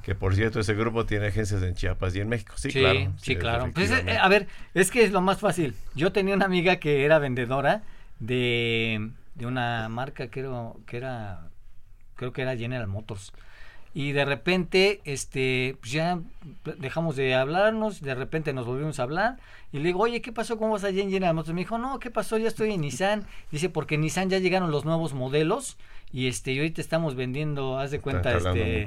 [0.03, 2.55] Que por cierto, ese grupo tiene agencias en Chiapas y en México.
[2.57, 3.13] Sí, Sí, claro.
[3.19, 3.71] sí, claro.
[3.75, 5.75] Pues, eh, a ver, es que es lo más fácil.
[5.95, 7.83] Yo tenía una amiga que era vendedora
[8.21, 10.51] de, de una marca que era,
[10.87, 11.49] que era,
[12.15, 13.33] creo que era General Motors.
[13.99, 16.21] Y de repente, este, pues ya
[16.79, 19.39] dejamos de hablarnos, de repente nos volvimos a hablar.
[19.73, 20.59] Y le digo, oye, ¿qué pasó?
[20.59, 21.55] ¿Cómo vas allá en General Motors?
[21.55, 22.37] Me dijo, no, ¿qué pasó?
[22.37, 23.25] Ya estoy en Nissan.
[23.51, 25.79] Dice, porque en Nissan ya llegaron los nuevos modelos.
[26.13, 28.85] Y este, y ahorita estamos vendiendo, haz de cuenta, este,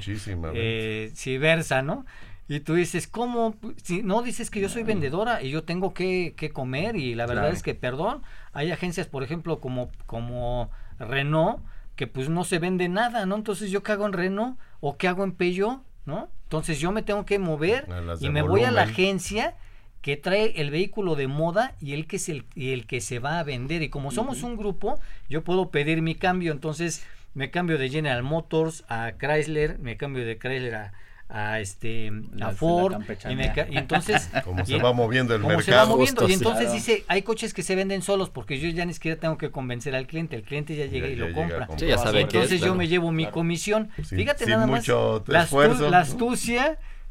[0.54, 2.06] eh, si versa, ¿no?
[2.48, 3.56] Y tú dices, ¿cómo?
[3.82, 7.26] Si no dices que yo soy vendedora y yo tengo que, que comer y la
[7.26, 7.56] verdad Claro.
[7.56, 10.70] es que, perdón, hay agencias, por ejemplo, como, como
[11.00, 11.60] Renault,
[12.00, 13.36] que pues no se vende nada, ¿no?
[13.36, 16.30] Entonces yo qué hago en Renault o qué hago en Peugeot, ¿no?
[16.44, 17.86] Entonces yo me tengo que mover
[18.20, 19.54] y me voy a la agencia
[20.00, 23.18] que trae el vehículo de moda y el que es el, y el que se
[23.18, 23.82] va a vender.
[23.82, 26.52] Y como somos un grupo, yo puedo pedir mi cambio.
[26.52, 30.92] Entonces me cambio de General Motors a Chrysler, me cambio de Chrysler a,
[31.32, 32.96] a este La- a la Ford
[33.30, 35.96] y, me y entonces Como se va moviendo el como se va mercado.
[35.96, 36.74] moviendo y Justo, entonces Claro.
[36.74, 39.94] dice hay coches que se venden solos porque yo ya ni siquiera tengo que convencer
[39.94, 41.80] al cliente el cliente ya llega Ya- y ya lo compra a comprar.
[41.80, 42.74] Sí, ya sabe que entonces es, yo claro.
[42.78, 43.34] me llevo mi Claro.
[43.34, 46.04] comisión Sin- fíjate sin nada más mucho la, astu- esfuerzo, la ¿no?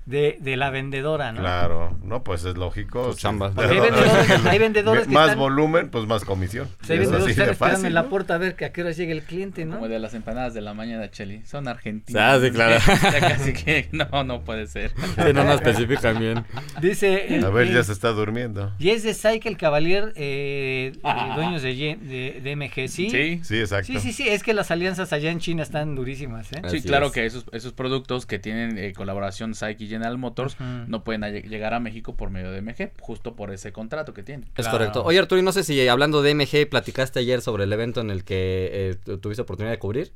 [0.10, 3.14] De, de la vendedora no Claro, no, pues es lógico.
[3.14, 3.52] Su chamba.
[3.56, 6.68] Porque hay vendedores- hay vendedores que Más están- volumen, pues más comisión.
[6.68, 8.10] Hay Es vendedores que están fácil, en la ¿no?
[8.10, 9.76] puerta a ver que a qué hora llega el cliente, ¿no?
[9.76, 11.44] Como de las empanadas de la mañana, Cheli.
[11.46, 12.22] Son argentinas.
[12.22, 12.80] Ah, sí, claro.
[13.14, 14.92] Ya casi que no, no puede ser.
[14.92, 16.44] Sí, no, no especifican bien.
[16.82, 18.74] Dice el- A ver, ya se está durmiendo.
[18.80, 21.70] Y es de Cycle Cavalier, eh, eh, dueños de,
[22.02, 23.10] de, de MG, ¿sí?
[23.10, 23.42] Sí.
[23.44, 23.86] Sí, exacto.
[23.88, 26.62] Sí, sí, sí, es que las alianzas allá en China están durísimas, ¿eh?
[26.68, 27.12] Sí, Así claro es.
[27.12, 30.58] que esos, esos productos que tienen eh, colaboración Psyche y General Motors
[30.88, 34.24] no pueden a- llegar a México por medio de MG, justo por ese contrato que
[34.24, 34.46] tienen.
[34.56, 34.72] Es Claro.
[34.78, 35.04] correcto.
[35.04, 38.02] Oye, Arturo, y no sé si eh, hablando de MG, platicaste ayer sobre el evento
[38.02, 40.12] en el que eh, tu- tuviste oportunidad de cubrir.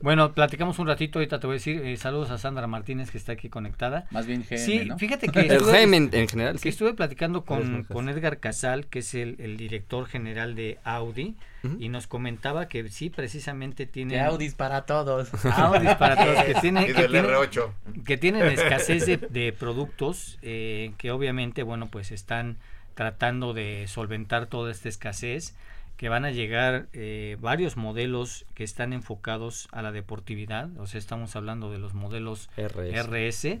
[0.00, 3.18] Bueno, platicamos un ratito, ahorita te voy a decir, eh, saludos a Sandra Martínez que
[3.18, 4.06] está aquí conectada.
[4.10, 4.98] Más bien GM, Sí, ¿no?
[4.98, 6.68] fíjate que El estuve, GM en, en general, que sí.
[6.70, 11.36] estuve platicando con, con Edgar Casal, que es el, el director general de Audi,
[11.78, 15.30] y nos comentaba que sí, precisamente tiene Audis para todos.
[15.46, 17.70] Audis para todos, que tiene, Y que del tiene- R8.
[18.04, 22.58] que tienen escasez de, de productos eh, que obviamente bueno pues están
[22.94, 25.54] tratando de solventar toda esta escasez
[25.96, 30.98] que van a llegar eh, varios modelos que están enfocados a la deportividad o sea
[30.98, 33.06] estamos hablando de los modelos RS.
[33.06, 33.58] RS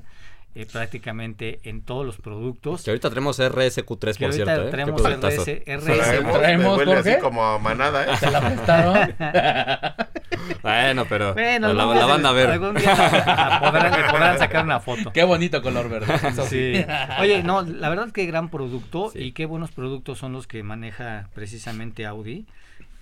[0.54, 4.52] eh, prácticamente en todos los productos Que ahorita tenemos RSQ3, que por ahorita cierto.
[4.52, 4.64] ¿eh?
[4.64, 5.42] Qué tenemos productazo.
[5.42, 8.16] RS, RS Traemos, así como a manada, ¿eh?
[8.20, 9.14] ¿Te la prestaron?
[10.62, 12.50] Bueno, pero bueno la, algún la día van a se- ver.
[12.50, 13.60] algún día
[14.10, 16.06] podrán, sacar una foto Qué bonito color verde.
[16.48, 16.84] Sí.
[17.20, 19.18] Oye, no, la verdad que gran producto Sí.
[19.20, 22.46] y qué buenos productos son los que maneja precisamente Audi.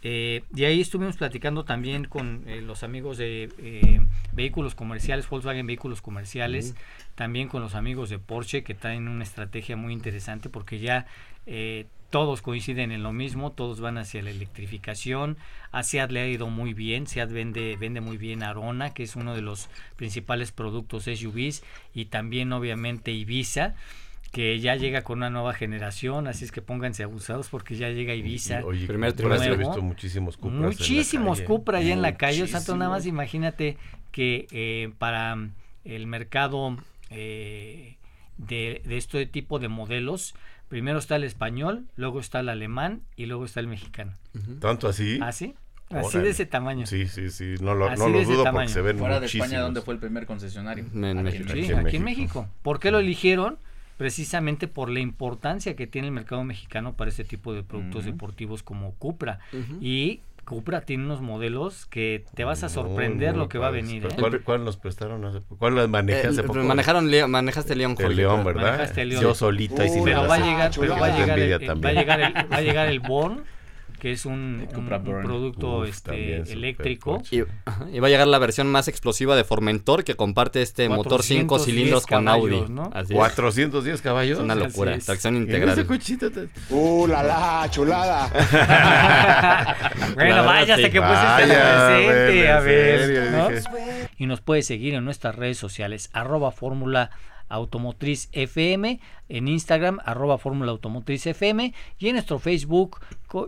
[0.05, 4.01] Eh, y ahí estuvimos platicando también con eh, los amigos de eh,
[4.33, 6.75] vehículos comerciales, Volkswagen Vehículos Comerciales,
[7.15, 11.07] también con los amigos de Porsche que traen una estrategia muy interesante porque ya
[11.47, 15.39] eh, todos coinciden en lo mismo, todos van hacia la electrificación.
[15.71, 19.17] A Seat le ha ido muy bien, Seat vende, vende muy bien Arona, que es
[19.17, 21.63] uno de los principales productos SUVs,
[21.95, 23.75] y también obviamente Ibiza
[24.33, 28.15] que ya llega con una nueva generación, así es que pónganse abusados porque ya llega
[28.15, 28.61] Ibiza.
[28.61, 31.47] Y, Oye, Primer Cupras, he visto muchísimos Cupras en la Muchísimos calle.
[31.47, 33.77] Cupra allá en la calle, o sea, tú nada más imagínate
[34.11, 35.37] que eh, para
[35.85, 36.79] el mercado
[37.11, 37.97] eh,
[38.39, 40.35] de, de este tipo de modelos,
[40.69, 44.15] primero está el español, luego está el alemán y luego está el mexicano.
[44.61, 45.19] ¿Tanto así?
[45.21, 45.55] ¿Así?
[45.91, 46.25] Así Órale.
[46.25, 46.87] de ese tamaño.
[46.87, 47.57] Sí, sí, sí.
[47.61, 49.27] No lo, Así no lo dudo porque se ven Fuera de.
[49.27, 50.87] España, ¿dónde fue el primer concesionario?
[50.95, 51.53] En Aquí México.
[51.53, 52.05] Sí, Aquí en.
[52.05, 52.49] México.
[52.63, 53.59] ¿Por qué lo eligieron?
[53.97, 58.63] Precisamente por la importancia que tiene el mercado mexicano para este tipo de productos deportivos
[58.63, 59.39] como Cupra.
[59.81, 63.69] Y Cupra tiene unos modelos que te vas a Muy, sorprender muy lo que va
[63.69, 64.05] a venir.
[64.07, 64.09] ¿eh?
[64.19, 65.57] ¿Cuál, cuál nos prestaron hace poco?
[65.59, 66.59] ¿Cuál las manejé Eh, hace poco?
[66.61, 68.17] manejaron manejaste León, El.
[68.17, 68.93] León, ¿verdad?
[69.21, 72.35] Yo solito ahí sí me Pero va a llegar, pero va a eh, llegar el,
[72.53, 73.45] va a llegar el Born,
[74.03, 74.67] que es un,
[75.23, 77.23] producto Uf, este, eléctrico.
[77.31, 80.89] Y, ajá, y va a llegar la versión más explosiva de Formentor que comparte este
[80.89, 82.51] motor 5 410 cilindros con Audi.
[82.51, 82.91] caballos, ¿no?
[82.93, 83.17] Así es.
[83.17, 84.39] 410 caballos.
[84.39, 84.97] Es una locura.
[84.97, 85.07] es.
[85.07, 85.87] Tracción ese integral.
[85.87, 88.29] cochito te- ¡Uh, la la, chulada!
[90.17, 93.07] bueno, La vaya, hasta que pusiste presente, a ver.
[93.07, 93.49] serio, ¿no?
[94.19, 97.13] Y nos puede seguir en nuestras redes sociales, arroba fórmula
[97.53, 102.99] automotriz FM, en Instagram, arroba fórmula automotriz FM, y en nuestro Facebook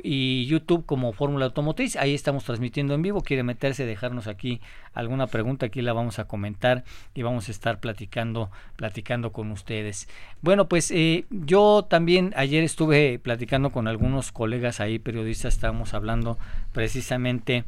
[0.03, 1.97] y YouTube como Fórmula Automotriz.
[1.97, 3.23] Ahí estamos transmitiendo en vivo.
[3.23, 4.61] Quiere meterse, dejarnos aquí
[4.95, 10.09] alguna pregunta, aquí la vamos a comentar y vamos a estar platicando, platicando con ustedes.
[10.41, 16.39] Bueno, pues eh, yo también ayer estuve platicando con algunos colegas ahí, periodistas, estábamos hablando
[16.73, 17.65] precisamente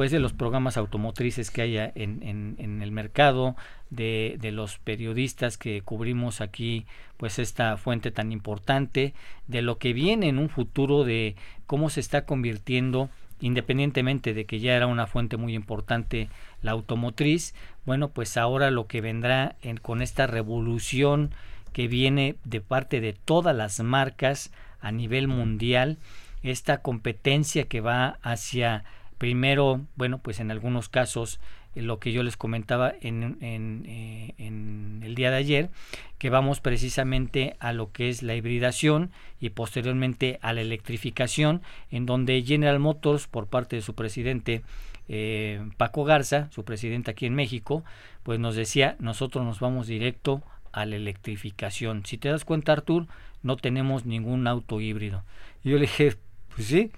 [0.00, 3.54] pues de los programas automotrices que haya en, en, el mercado,
[3.90, 6.86] de, de, los periodistas que cubrimos aquí
[7.18, 9.12] pues esta fuente tan importante,
[9.46, 11.36] de lo que viene en un futuro de
[11.66, 13.10] cómo se está convirtiendo
[13.40, 16.30] independientemente de que ya era una fuente muy importante
[16.62, 21.30] la automotriz, bueno, pues ahora lo que vendrá en, con esta revolución
[21.74, 25.98] que viene de parte de todas las marcas a nivel mundial,
[26.42, 28.84] esta competencia que va hacia
[29.20, 31.40] primero, bueno, pues en algunos casos
[31.74, 35.68] eh, lo que yo les comentaba en, en, eh, en, el día de ayer,
[36.16, 42.06] que vamos precisamente a lo que es la hibridación y posteriormente a la electrificación, en
[42.06, 44.62] donde General Motors, por parte de su presidente
[45.06, 47.84] eh, Paco Garza, su presidente aquí en México,
[48.22, 52.06] pues nos decía, nosotros nos vamos directo a la electrificación.
[52.06, 53.06] Si te das cuenta, Artur,
[53.42, 55.24] no tenemos ningún auto híbrido.
[55.62, 56.16] Y yo le dije,
[56.54, 56.90] pues sí,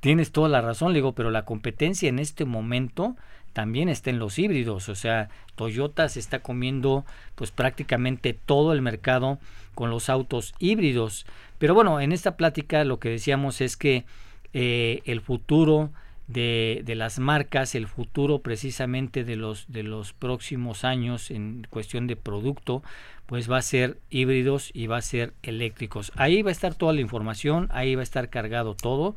[0.00, 3.16] tienes toda la razón, le digo, pero la competencia en este momento
[3.52, 8.82] también está en los híbridos, o sea, Toyota se está comiendo pues prácticamente todo el
[8.82, 9.38] mercado
[9.74, 11.26] con los autos híbridos.
[11.58, 14.04] Pero bueno, en esta plática lo que decíamos es que
[14.52, 15.90] eh, el futuro
[16.28, 22.06] de, de, las marcas, el futuro precisamente de los, de los próximos años en cuestión
[22.06, 22.82] de producto,
[23.28, 26.12] pues va a ser híbridos y va a ser eléctricos.
[26.16, 29.16] Ahí va a estar toda la información, ahí va a estar cargado todo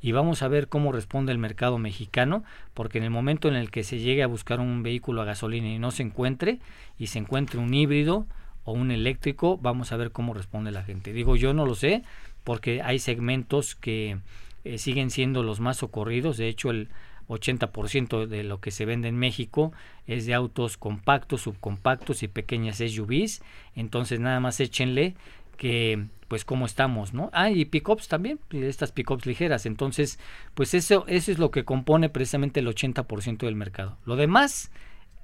[0.00, 2.42] y vamos a ver cómo responde el mercado mexicano,
[2.74, 5.68] porque en el momento en el que se llegue a buscar un vehículo a gasolina
[5.68, 6.58] y no se encuentre,
[6.98, 8.26] y se encuentre un híbrido
[8.64, 11.12] o un eléctrico, vamos a ver cómo responde la gente.
[11.12, 12.02] Digo, yo no lo sé,
[12.42, 14.18] porque hay segmentos que
[14.64, 16.36] eh, siguen siendo los más socorridos.
[16.36, 16.88] De hecho, el
[17.28, 19.72] 80% de lo que se vende en México
[20.06, 23.42] es de autos compactos, subcompactos y pequeñas SUVs.
[23.74, 25.14] Entonces, nada más échenle
[25.56, 27.28] que pues cómo estamos, ¿no?
[27.34, 29.66] Ah, y pickups también, estas pickups ligeras.
[29.66, 30.18] Entonces,
[30.54, 33.98] pues eso, eso es lo que compone precisamente el 80% del mercado.
[34.06, 34.72] Lo demás,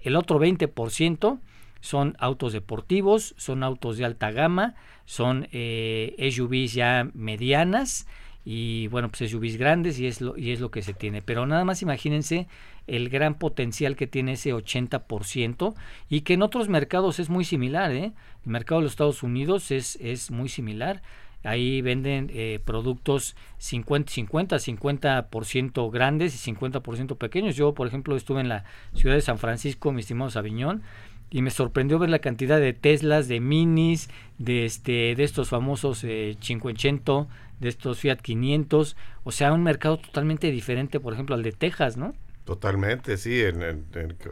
[0.03, 1.41] el otro 20%
[1.81, 4.75] son autos deportivos, son autos de alta gama,
[5.07, 8.07] son eh, SUVs ya medianas
[8.51, 11.21] y bueno, pues SUVs grandes y es lo, y es lo que se tiene.
[11.21, 12.47] Pero nada más imagínense
[12.87, 15.75] el gran potencial que tiene ese 80%
[16.09, 17.93] y que en otros mercados es muy similar.
[17.93, 18.13] ¿eh?
[18.47, 21.03] El mercado de los Estados Unidos es, es muy similar.
[21.45, 27.55] Ahí venden eh, productos 50, 50, 50% grandes y 50% pequeños.
[27.55, 30.83] Yo, por ejemplo, estuve en la ciudad de San Francisco, mi estimado Sabiñón,
[31.31, 34.09] y me sorprendió ver la cantidad de Teslas, de Minis,
[34.39, 37.27] de este de estos famosos eh, 580,
[37.61, 41.97] de estos Fiat 500, o sea, un mercado totalmente diferente, por ejemplo, al de Texas,
[41.97, 42.15] ¿no?
[42.45, 43.87] Totalmente, sí, en, en,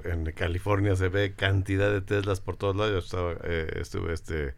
[0.05, 2.93] en California se ve cantidad de Teslas por todos lados.
[2.93, 4.55] Yo estaba, eh, estuve este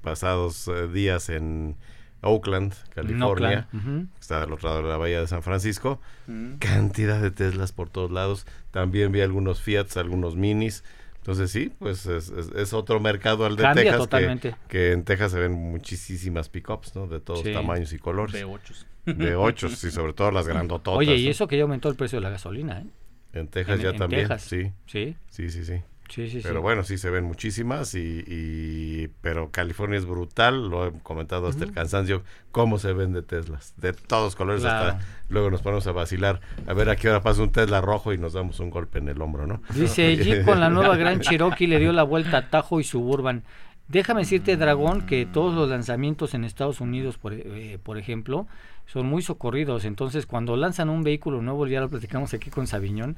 [0.00, 1.76] pasados eh, días en
[2.22, 4.08] Oakland, California, uh -huh.
[4.20, 6.58] está al otro lado de la bahía de San Francisco, uh -huh.
[6.58, 8.46] cantidad de Teslas por todos lados.
[8.70, 10.82] También vi algunos Fiats, algunos Minis.
[11.26, 14.50] Entonces sí, pues es, es, es otro mercado al de Cambia Texas, totalmente.
[14.50, 17.08] Que, que, en Texas se ven muchísimas pickups, ¿no?
[17.08, 17.52] De todos Sí.
[17.52, 18.32] tamaños y colores.
[18.32, 18.86] De ochos.
[19.06, 20.98] De ocho, sí, sobre todo las grandototas.
[20.98, 21.30] Oye, y ¿no?
[21.32, 22.86] eso que ya aumentó el precio de la gasolina, ¿eh?
[23.32, 24.42] En Texas en- ya en también, Texas.
[24.42, 25.82] sí, Sí, sí, sí, sí.
[26.08, 26.40] Sí, sí.
[26.42, 26.60] Pero sí.
[26.62, 31.64] bueno, sí se ven muchísimas y, y- pero California es brutal, lo he comentado hasta
[31.64, 34.90] el cansancio, cómo se vende Teslas, de todos colores Claro.
[34.90, 38.12] hasta luego nos ponemos a vacilar, a ver a qué hora pasa un Tesla rojo
[38.12, 39.60] y nos damos un golpe en el hombro, ¿no?
[39.74, 43.42] Dice Jeep con la nueva Gran Cherokee le dio la vuelta a Tajo y Suburban.
[43.88, 48.48] Déjame decirte, Dragón, que todos los lanzamientos en Estados Unidos, por, eh, por ejemplo,
[48.86, 49.84] son muy socorridos.
[49.84, 53.16] Entonces, cuando lanzan un vehículo nuevo, ya lo platicamos aquí con Sabiñón,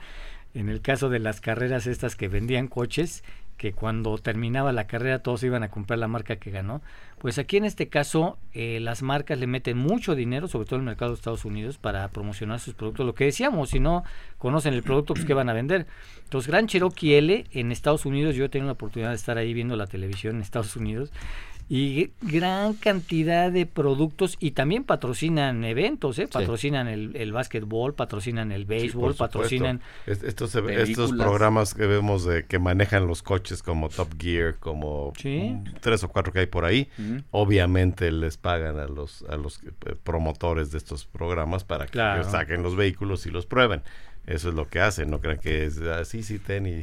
[0.55, 3.23] en el caso de las carreras estas que vendían coches,
[3.59, 6.81] que cuando terminaba la carrera todos iban a comprar la marca que ganó.
[7.19, 10.83] Pues aquí en este caso eh, las marcas le meten mucho dinero, sobre todo en
[10.83, 13.05] el mercado de Estados Unidos, para promocionar sus productos.
[13.05, 14.05] Lo que decíamos, si no
[14.39, 15.87] conocen el producto, pues ¿qué van a vender?
[16.23, 19.53] Entonces, Gran Cherokee L en Estados Unidos, yo he tenido la oportunidad de estar ahí
[19.53, 21.13] viendo la televisión en Estados Unidos,
[21.71, 26.27] y gran cantidad de productos y también patrocinan eventos, ¿eh?
[26.27, 29.81] patrocinan el, el básquetbol, patrocinan el béisbol, patrocinan...
[30.07, 35.13] Es- Estos, estos programas que vemos de que manejan los coches como Top Gear, como
[35.19, 35.57] Sí.
[35.81, 36.89] tres o cuatro que hay por ahí,
[37.31, 42.25] obviamente les pagan a los a los eh, promotores de estos programas para que Claro.
[42.31, 43.83] saquen los vehículos y los prueben.
[44.29, 46.83] Eso es lo que hacen, no crean que es así, sí, ten y,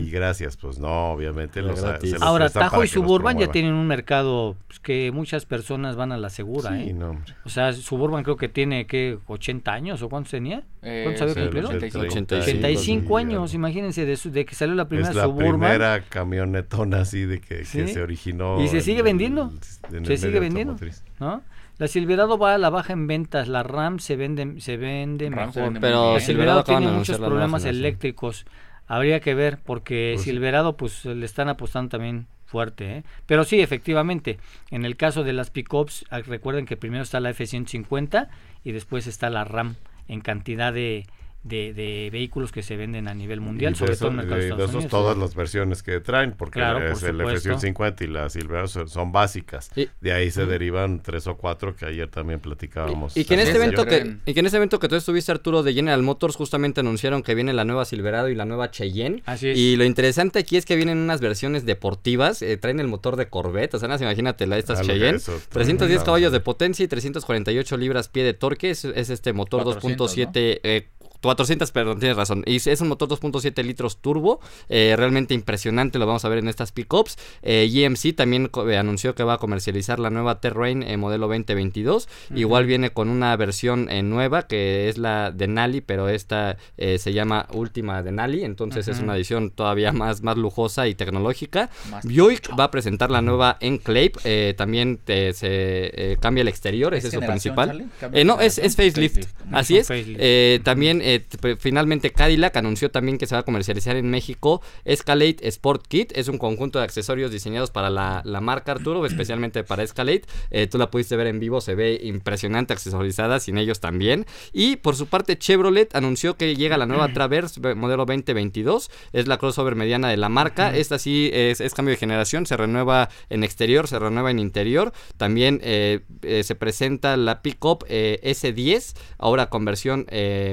[0.00, 0.56] y gracias.
[0.56, 2.10] Pues no, obviamente los, gratis.
[2.10, 6.12] se los Ahora, Tajo y Suburban ya tienen un mercado pues, que muchas personas van
[6.12, 6.92] a la segura, Sí, ¿eh?
[6.94, 7.20] no.
[7.44, 9.18] O sea, Suburban creo que tiene, ¿qué?
[9.26, 10.62] ¿80 años o cuántos tenía?
[10.82, 11.68] Eh, ¿Cuántos había sí, cumplido?
[11.70, 12.34] 85.
[12.36, 13.54] 85 sí, años, algo.
[13.56, 15.50] imagínense, de, su- de que salió la primera es la Suburban.
[15.60, 18.62] primera camionetona así de que, se originó.
[18.62, 19.52] Y se sigue el- vendiendo.
[19.92, 20.74] en Se sigue vendiendo.
[20.74, 21.02] automotriz.
[21.18, 21.42] ¿no?
[21.78, 25.52] La Silverado va a la baja en ventas, la RAM se vende, se vende RAM
[25.52, 25.72] se mejor.
[25.72, 26.16] vende Pero bien.
[26.16, 28.46] El Silverado tiene muchos la problemas eléctricos.
[28.86, 30.24] Habría que ver, porque Pues.
[30.24, 32.98] Silverado pues le están apostando también fuerte.
[32.98, 33.04] ¿eh?
[33.26, 34.38] Pero sí, efectivamente,
[34.70, 38.28] en el caso de las pickups, ah, recuerden que primero está la F-150
[38.62, 39.74] y después está la RAM
[40.06, 41.06] en cantidad de,
[41.44, 44.26] de, de vehículos que se venden a nivel mundial, Y sobre eso- todo en el
[44.26, 44.90] mercado de de- de Estados Unidos.
[44.90, 47.50] todas las versiones que traen, porque Claro, por es el supuesto.
[47.52, 49.70] F-150 y la Silverado son, son básicas.
[49.76, 53.16] Y- de ahí se derivan tres o cuatro que ayer también platicábamos.
[53.16, 55.30] Y que en este es, evento que y que en este evento que tú estuviste
[55.32, 59.22] Arturo de General Motors justamente anunciaron que viene la nueva Silverado y la nueva Cheyenne.
[59.26, 59.58] Así es.
[59.58, 63.28] Y lo interesante aquí es que vienen unas versiones deportivas, eh, traen el motor de
[63.28, 66.88] Corvette, o sea, nada, imagínate la estas Cheyenne, eso, 310 no, caballos de potencia y
[66.88, 70.88] 348 libras pie de torque, es, es este motor 400, 2.7 eh,
[71.24, 72.42] 400, perdón, tienes razón.
[72.46, 76.48] Y es un motor 2.7 litros turbo, eh, realmente impresionante, lo vamos a ver en
[76.48, 77.16] estas pickups.
[77.42, 82.08] Eh, GMC también eh, anunció que va a comercializar la nueva Terrain eh, modelo 2022.
[82.34, 88.02] Igual viene con una versión nueva que es la Denali, pero esta se llama Última
[88.02, 91.70] Denali, entonces es una edición todavía más, más lujosa y tecnológica.
[91.90, 97.08] Más Buick va a presentar la nueva Enclave, también te- se cambia el exterior, ese
[97.08, 98.24] es su generación, principal.
[98.26, 99.14] No, es, es facelift.
[99.24, 99.34] Facelift.
[99.52, 99.88] Así es.
[99.88, 100.64] facelift.
[100.64, 105.86] También, eh, finalmente, Cadillac anunció también que se va a comercializar en México Escalade Sport
[105.86, 106.12] Kit.
[106.16, 110.22] Es un conjunto de accesorios diseñados para la, la marca Arturo, especialmente para Escalade.
[110.50, 114.26] Eh, tú la pudiste ver en vivo, se ve impresionante accesorizada, sin ellos también.
[114.52, 118.90] Y por su parte, Chevrolet anunció que llega la nueva Traverse ve- modelo 2022.
[119.12, 120.74] Es la crossover mediana de la marca.
[120.76, 124.92] Esta sí es, es cambio de generación, se renueva en exterior, se renueva en interior.
[125.16, 126.00] También eh,
[126.42, 130.06] se presenta la pickup eh, S10, ahora con versión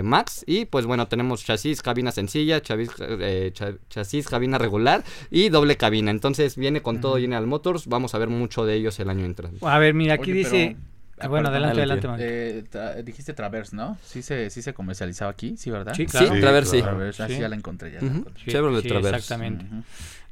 [0.03, 0.43] Max.
[0.51, 5.77] Y pues bueno, tenemos chasis, cabina sencilla, chavis- eh, cha- chasis, cabina regular y doble
[5.77, 6.11] cabina.
[6.11, 7.87] Entonces viene con todo General Motors.
[7.87, 9.57] Vamos a ver mucho de ellos el año entrante.
[9.65, 10.75] A ver, mira, aquí Oye, dice...
[10.77, 10.91] pero-
[11.23, 12.07] Ah, bueno, adelante, adelante.
[12.07, 12.57] adelante.
[12.59, 13.95] Eh, tra- dijiste Traverse, ¿no?
[14.03, 15.93] Sí se, sí se comercializaba aquí, sí, ¿verdad?
[15.93, 16.39] Sí, Sí, claro.
[16.39, 16.81] Traverse, sí.
[16.81, 16.97] claro.
[16.97, 17.39] Traverse, ah, sí, Sí.
[17.41, 18.17] ya la encontré, ya la Ujú.
[18.17, 18.43] encontré.
[18.43, 19.15] Sí, Chevrolet sí, Traverse.
[19.17, 19.65] Exactamente.
[19.65, 19.83] Ujú.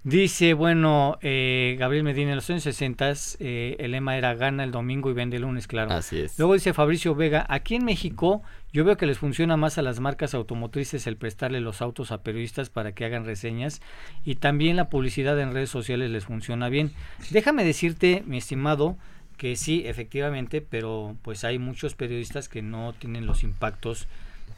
[0.03, 4.71] Dice, bueno, eh, Gabriel Medina, en los años 60 eh, el lema era gana el
[4.71, 5.91] domingo y vende el lunes, claro.
[5.91, 6.39] Así es.
[6.39, 8.41] Luego dice Fabricio Vega, aquí en México
[8.71, 12.21] yo veo que les funciona más a las marcas automotrices el prestarle los autos a
[12.21, 13.81] periodistas para que hagan reseñas
[14.23, 16.91] y también la publicidad en redes sociales les funciona bien.
[17.31, 18.97] Déjame decirte, mi estimado,
[19.37, 24.07] que sí, efectivamente, pero pues hay muchos periodistas que no tienen los impactos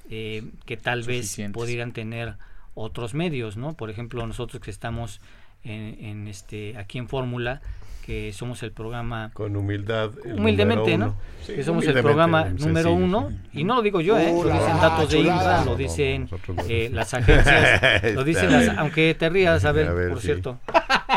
[0.09, 2.36] eh, que tal vez pudieran tener
[2.74, 3.74] otros medios, ¿no?
[3.74, 5.22] Por ejemplo, nosotros que estamos
[5.64, 7.62] en, en este aquí en Fórmula,
[8.06, 10.12] que somos el programa Con humildad.
[10.26, 11.16] el humildemente, ¿no?
[11.45, 12.95] Sí, que somos el programa sencillo, número sí.
[13.04, 14.32] uno, y no lo digo yo, ¿eh?
[14.32, 15.20] Lo dicen datos de.
[15.20, 16.30] Indra, lo dicen
[16.68, 20.28] eh, las agencias, lo dicen las, aunque te rías, Abel, A ver, por sí.
[20.28, 20.60] cierto.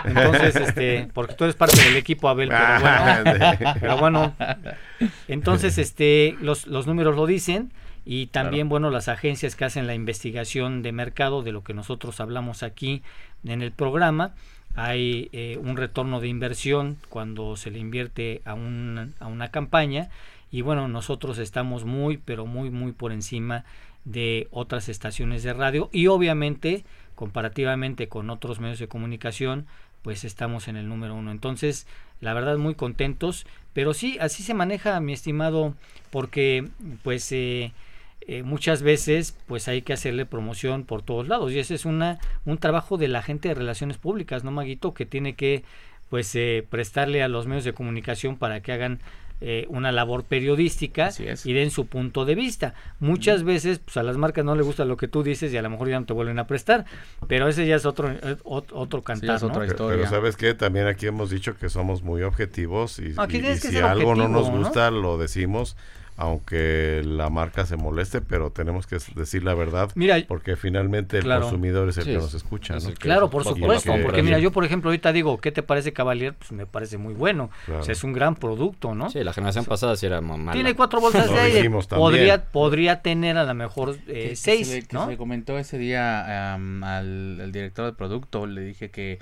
[0.04, 3.22] Entonces, este, porque tú eres parte del equipo, Abel, pero bueno, Ah,
[3.74, 3.78] sí.
[3.80, 4.34] pero bueno,
[5.28, 7.72] entonces, este, los, los números lo dicen
[8.04, 12.20] y también, bueno, las agencias que hacen la investigación de mercado de lo que nosotros
[12.20, 13.02] hablamos aquí
[13.44, 14.34] en el programa,
[14.74, 20.10] hay eh, un retorno de inversión cuando se le invierte a, un- a una campaña.
[20.50, 23.64] Y bueno, nosotros estamos muy, pero muy, muy por encima
[24.04, 25.88] de otras estaciones de radio.
[25.92, 29.66] Y obviamente comparativamente con otros medios de comunicación
[30.02, 31.30] pues estamos en el número uno.
[31.30, 31.86] Entonces
[32.20, 33.46] la verdad muy contentos.
[33.72, 35.74] Pero sí así se maneja mi estimado
[36.10, 36.68] porque
[37.02, 37.72] pues eh,
[38.26, 41.52] eh, muchas veces pues hay que hacerle promoción por todos lados.
[41.52, 45.06] Y ese es una un trabajo de la gente de relaciones públicas no maguito que
[45.06, 45.62] tiene que
[46.10, 49.00] pues eh, prestarle a los medios de comunicación para que hagan
[49.40, 51.10] eh, una labor periodística
[51.44, 52.74] y den su punto de vista.
[53.00, 55.62] Muchas veces pues, a las marcas no les gusta lo que tú dices y a
[55.62, 56.84] lo mejor ya no te vuelven a prestar,
[57.26, 59.48] pero ese ya es otro eh, ot- otro cantar, es ¿no?
[59.48, 59.96] otra Pero, historia.
[59.98, 64.28] pero sabes que también aquí hemos dicho que somos muy objetivos y, si algo no
[64.28, 65.76] nos gusta lo decimos
[66.16, 71.24] aunque la marca se moleste pero tenemos que decir la verdad Mira, porque finalmente el
[71.24, 71.42] Claro.
[71.42, 72.90] consumidor es el Sí, que nos escucha es ¿no?
[72.90, 75.62] el que- Claro, por supuesto, que- porque mira, yo por ejemplo ahorita digo, ¿qué te
[75.62, 76.34] parece Cavalier?
[76.34, 77.50] Pues me parece muy bueno.
[77.66, 77.80] Claro.
[77.80, 79.10] O sea, es un gran producto, ¿no?
[79.10, 80.52] Sí, la generación pasada sí era ma- mala.
[80.52, 81.70] Tiene cuatro bolsas de aire.
[81.88, 85.04] Podría, podría tener a lo mejor eh, que seis, se le, que ¿no?
[85.06, 89.18] se le comentó ese día am, al, al director de producto, le dije que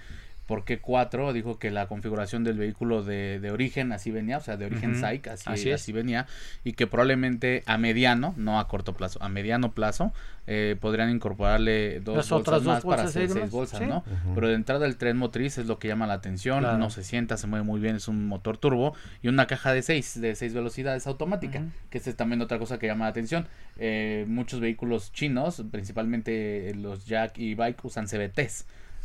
[0.47, 1.33] ¿por qué cuatro?
[1.33, 4.91] Dijo que la configuración del vehículo de, de origen así venía, o sea, de origen
[4.93, 6.27] Ujú, SAIC, así, así venía,
[6.65, 10.13] y que probablemente a mediano, no a corto plazo, a mediano plazo,
[10.49, 13.79] eh, podrían incorporarle dos Las bolsas otras dos más para bolsas hacer aire seis bolsas,
[13.79, 13.87] sí.
[13.87, 14.05] ¿no?
[14.35, 16.79] Pero de entrada el tren motriz es lo que llama la atención, Claro.
[16.79, 19.83] no se sienta, se mueve muy bien, es un motor turbo y una caja de
[19.83, 23.47] seis, de seis velocidades automática, que esta es también otra cosa que llama la atención.
[23.79, 28.09] Eh, muchos vehículos chinos, principalmente los Jack y Bike, usan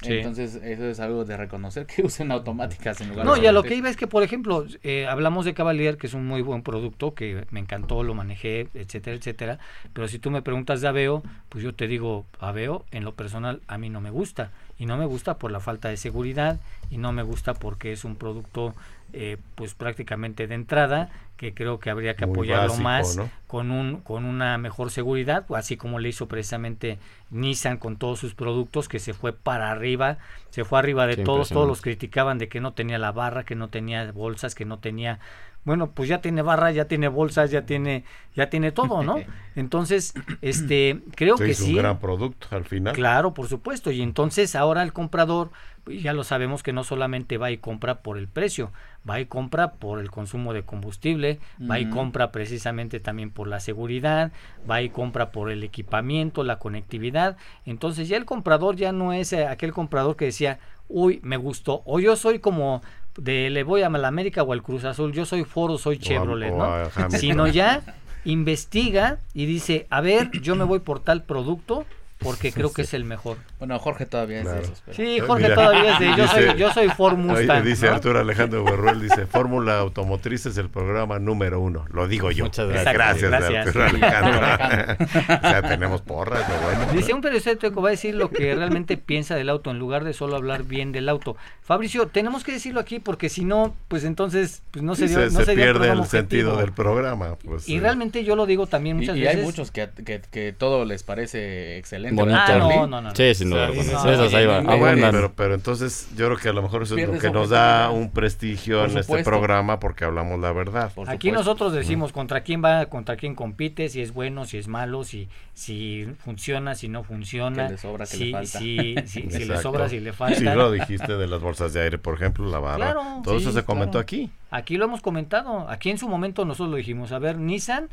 [0.03, 3.37] Entonces, eso es algo de reconocer que usen automáticas en lugar no, de.
[3.39, 6.13] No, ya lo que iba es que, por ejemplo, eh, hablamos de Cavalier, que es
[6.13, 9.59] un muy buen producto, que me encantó, lo manejé, etcétera, etcétera.
[9.93, 13.61] Pero si tú me preguntas de Aveo, pues yo te digo, Aveo, en lo personal,
[13.67, 14.51] a mí no me gusta.
[14.79, 16.59] Y no me gusta por la falta de seguridad,
[16.91, 18.75] y no me gusta porque es un producto
[19.13, 24.25] eh, pues prácticamente de entrada que creo que habría que apoyarlo más con un con
[24.25, 26.99] una mejor seguridad así como le hizo precisamente
[27.29, 30.17] Nissan con todos sus productos que se fue para arriba
[30.49, 33.55] se fue arriba de todos todos los criticaban de que no tenía la barra que
[33.55, 35.19] no tenía bolsas que no tenía
[35.67, 39.17] bueno, pues ya tiene barra, ya tiene bolsas, ya tiene, ya tiene todo, ¿no?
[39.57, 41.71] Entonces, este, creo que es sí.
[41.71, 42.95] un gran producto al final.
[42.95, 43.91] Claro, por supuesto.
[43.91, 45.51] Y entonces ahora el comprador,
[45.87, 48.73] pues, ya lo sabemos que no solamente va y compra por el precio,
[49.09, 53.61] va y compra por el consumo de combustible, va y compra precisamente también por la
[53.61, 54.33] seguridad,
[54.69, 57.37] va y compra por el equipamiento, la conectividad.
[57.65, 60.59] Entonces ya el comprador ya no es eh, aquel comprador que decía,
[60.89, 62.81] uy, me gustó, o yo soy como
[63.17, 66.51] de le voy a la América o al Cruz Azul, yo soy Foro, soy Chevrolet,
[66.51, 66.69] ¿no?
[67.11, 67.81] Sino ya
[68.25, 71.85] investiga y dice, a ver, yo me voy por tal producto,
[72.19, 73.37] porque creo que es el mejor.
[73.59, 74.83] Bueno, Jorge todavía es de esos.
[74.91, 76.87] Sí, Jorge todavía es de yo soy, yo soy
[77.17, 77.63] Mustang.
[77.63, 81.85] Dice Arturo Alejandro Berruel, dice, Fórmula Automotriz es el programa número uno.
[81.91, 82.45] Lo digo yo.
[82.45, 82.93] Muchas gracias.
[82.93, 83.67] Gracias, gracias.
[83.67, 85.05] Arturo Alejandro.
[85.37, 86.93] o sea, tenemos porras, lo bueno.
[86.93, 90.13] Dice un periodista va a decir lo que realmente piensa del auto, en lugar de
[90.13, 91.35] solo hablar bien del auto.
[91.61, 95.37] Fabricio, tenemos que decirlo aquí porque si no, pues entonces pues no se, dio, se,
[95.37, 97.35] no se, pierde el sentido del programa.
[97.43, 99.37] Pues, y realmente yo lo digo también muchas y, y veces.
[99.37, 102.15] hay muchos que, que, que todo les parece excelente.
[102.15, 102.39] Bonito.
[102.39, 103.15] Ah, no, no, no.
[103.15, 103.69] Sí, sin duda.
[103.71, 104.69] Sí, bueno, no, esos ahí van.
[104.69, 107.29] Ah, bueno, pero, pero entonces yo creo que a lo mejor eso es lo que
[107.31, 110.91] nos da un prestigio en este programa porque hablamos la verdad.
[110.93, 111.39] Por Aquí supuesto.
[111.51, 115.29] nosotros decimos contra quién va, contra quién compite, si es bueno, si es malo, si,
[115.53, 118.59] si funciona, si no funciona, Que le sobra, que si, le falta.
[118.59, 119.61] si, si- si le Exacto.
[119.61, 120.37] sobra, si le falta.
[120.37, 122.77] Sí, lo dijiste de las bolsas de aire, por ejemplo, la barra.
[122.77, 124.03] Claro, Todo sí, eso se comentó claro.
[124.03, 124.29] aquí.
[124.51, 127.89] Aquí lo hemos comentado, aquí en su momento nosotros lo dijimos, a ver, Nissan,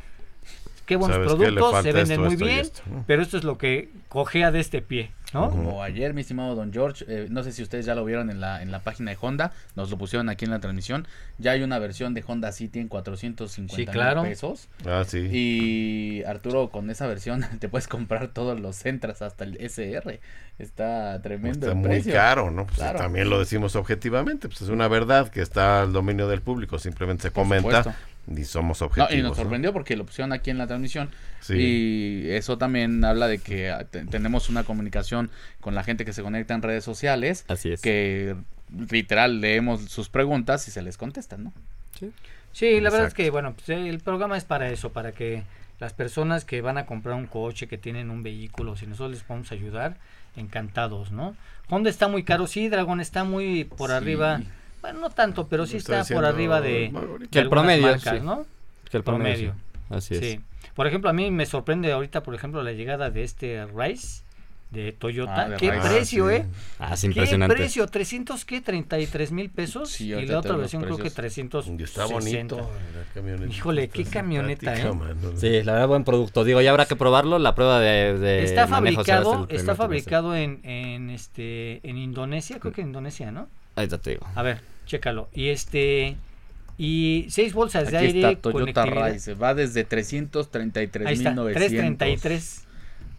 [0.87, 3.05] qué buenos productos, se venden esto, muy bien, esto, ¿no?
[3.07, 5.51] pero esto es lo que cojea de este pie, ¿no?
[5.51, 8.41] Como ayer, mi estimado Don George, eh, no sé si ustedes ya lo vieron en
[8.41, 11.07] la, en la página de Honda, nos lo pusieron aquí en la transmisión.
[11.39, 14.23] Ya hay una versión de Honda City en 450 Sí, claro.
[14.23, 14.69] mil pesos.
[14.87, 15.19] Ah, sí.
[15.31, 20.21] Y Arturo, con esa versión te puedes comprar todos los Centras hasta el SR.
[20.59, 22.13] Está tremendo Está el muy precio.
[22.13, 22.65] caro, ¿no?
[22.67, 22.99] Pues Claro.
[22.99, 27.23] también lo decimos objetivamente, pues es una verdad que está al dominio del público, simplemente
[27.25, 27.93] se Por comenta supuesto.
[28.27, 29.15] Y somos No, objetivos.
[29.15, 29.43] y nos ¿no?
[29.43, 31.11] sorprendió porque lo pusieron aquí en la transmisión.
[31.41, 31.55] Sí.
[32.27, 36.13] Y eso también habla de que ah, te- tenemos una comunicación con la gente que
[36.13, 37.45] se conecta en redes sociales.
[37.49, 37.81] Así es.
[37.83, 38.35] Que
[38.91, 41.53] literal leemos sus preguntas y se les contestan, ¿no?
[42.53, 45.43] Sí, la verdad es que, bueno, pues, el programa es para eso, para que
[45.81, 49.23] las personas que van a comprar un coche, que tienen un vehículo, si nosotros les
[49.23, 49.97] podemos ayudar,
[50.37, 51.37] encantados, ¿no?
[51.69, 53.97] Honda está muy caro, sí, Dragon está muy por Sí.
[53.97, 54.41] arriba,
[54.85, 56.93] bueno, no tanto, pero sí está por arriba de,
[57.31, 58.23] Que el promedio, marcas, sí.
[58.23, 58.45] ¿no?
[58.91, 59.55] Que el promedio.
[59.55, 60.01] Promedio.
[60.03, 60.15] sí.
[60.15, 60.41] Así es.
[60.75, 64.25] Por ejemplo, a mí me sorprende ahorita, por ejemplo, la llegada de este Rise
[64.73, 65.41] de Toyota.
[65.41, 66.37] Ah, de ¿Qué precio, Ah, sí.
[66.37, 66.47] eh?
[66.79, 67.57] Ah, es ¿Qué impresionante.
[67.57, 67.87] precio?
[67.87, 68.63] ¿300 qué?
[68.63, 69.89] ¿33 mil pesos?
[69.89, 71.49] Sí, y la otra versión creo que precios.
[71.65, 71.69] 300.
[71.79, 72.57] Y está bonito.
[72.59, 74.93] la camioneta Híjole, está qué camioneta, ¿eh?
[74.93, 75.33] mano.
[75.37, 76.45] Sí, la verdad, buen producto.
[76.45, 77.39] Digo, ya habrá que probarlo.
[77.39, 78.19] La prueba de.
[78.19, 83.49] de Está fabricado, está fabricado en, en este en Indonesia, creo que en Indonesia, ¿no?
[83.77, 84.27] Ahí te digo.
[84.35, 85.29] A ver, chécalo.
[85.33, 86.17] Y este
[86.77, 88.85] y seis bolsas de aire, está Toyota.
[88.85, 89.35] Rise.
[89.35, 91.07] Va desde 333.900.
[91.07, 92.65] Ahí está, 333.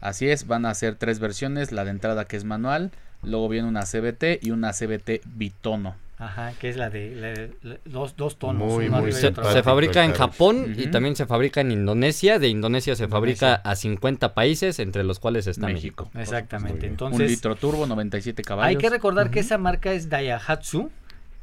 [0.02, 1.72] Así es, van a ser tres versiones.
[1.72, 2.92] La de entrada que es manual.
[3.24, 5.96] Luego viene una CBT y una CBT bitono.
[6.18, 8.72] Ajá, que es la de la- la- dos, dos tonos.
[8.74, 10.14] Muy, uno muy Se, fabrica en.
[10.14, 12.40] Japón y también se fabrica en Indonesia.
[12.40, 16.06] De Indonesia se fabrica a 50 países, entre los cuales está México.
[16.14, 16.22] México.
[16.22, 16.86] Exactamente.
[16.86, 18.70] Un Entonces, litro turbo, 97 caballos.
[18.70, 20.90] hay que recordar que esa marca es Daihatsu,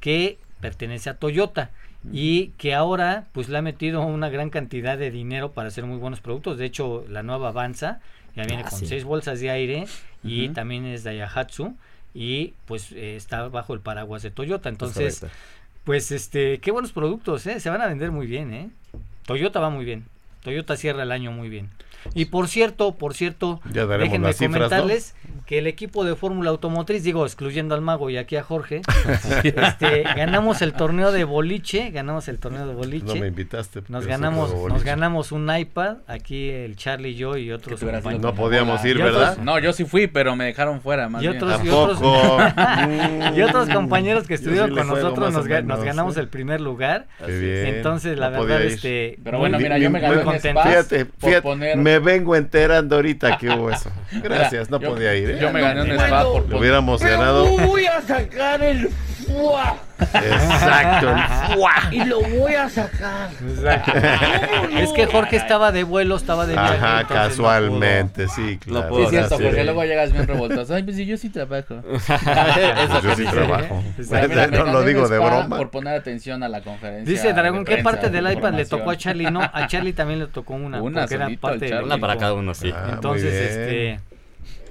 [0.03, 1.71] que pertenece a Toyota
[2.13, 5.99] y que ahora pues le ha metido una gran cantidad de dinero para hacer muy
[5.99, 6.59] buenos productos.
[6.59, 8.01] De hecho, la nueva Avanza
[8.35, 8.87] ya viene Ah, con sí.
[8.87, 9.87] seis bolsas de aire
[10.25, 11.75] y también es Daihatsu
[12.15, 14.69] y pues eh, está bajo el paraguas de Toyota.
[14.69, 15.39] Entonces, correcto.
[15.85, 17.61] pues este, qué buenos productos, ¿eh?
[17.61, 18.71] Se van a vender muy bien, ¿eh?
[19.25, 20.05] Toyota va muy bien.
[20.43, 21.71] Toyota cierra el año muy bien.
[22.15, 24.69] Y por cierto, por cierto, déjenme las cifras, ¿no?
[24.69, 25.15] comentarles
[25.47, 28.83] que el equipo de Fórmula Automotriz, digo, excluyendo al mago y aquí a Jorge,
[29.45, 33.07] este, ganamos el torneo de boliche, ganamos el torneo de boliche.
[33.07, 33.83] No me invitaste.
[33.89, 37.81] nos ganamos, nos ganamos un iPad, aquí el Charlie y yo y otros.
[37.83, 39.39] No podíamos ir, Y otros- ¿verdad?
[39.39, 41.09] No, yo sí fui, pero me dejaron fuera.
[41.09, 41.43] Más Y bien.
[41.43, 42.39] otros- Tampoco.
[43.37, 47.07] Y otros compañeros que estuvieron sí con nosotros nos, ganamos el primer lugar.
[47.25, 47.67] Qué bien.
[47.77, 49.19] Entonces, la No verdad, este.
[49.23, 50.61] Pero bueno, mira, yo me gané un contento.
[50.61, 53.91] spa Fíjate, fíjate, poner- me vengo enterando ahorita que hubo eso.
[54.23, 55.31] Gracias, no yo- podía ir.
[55.31, 55.39] ¿eh?
[55.41, 57.45] yo me gané un spa por Lo hubiéramos ganado.
[57.59, 58.91] voy a sacar el
[59.23, 61.75] fuá Exacto, el fuá.
[61.91, 63.31] y lo voy a sacar.
[64.77, 66.75] Es que Jorge estaba de vuelo, estaba de viaje.
[66.75, 68.89] Ajá, entonces no casualmente, sí, claro.
[68.89, 69.45] puedo Sí, es cierto, Sí.
[69.45, 70.75] porque luego llegas bien revoltoso.
[70.75, 71.83] Ay, pues si yo sí trabajo.
[71.83, 72.03] Pues
[73.03, 73.83] yo sí trabajo.
[73.97, 75.57] Mira, mira, me no gané lo digo de broma.
[75.57, 77.11] Por poner atención a la conferencia.
[77.13, 78.97] Dice Dragón, de ¿qué parte de del iPad le tocó a?
[78.97, 79.31] Charlie?
[79.31, 80.83] No, a Charlie también le tocó una.
[80.83, 81.85] Una porque era solito parte Charlie.
[81.87, 82.73] Una para cada uno, sí.
[82.75, 84.01] Ah, Entonces, este.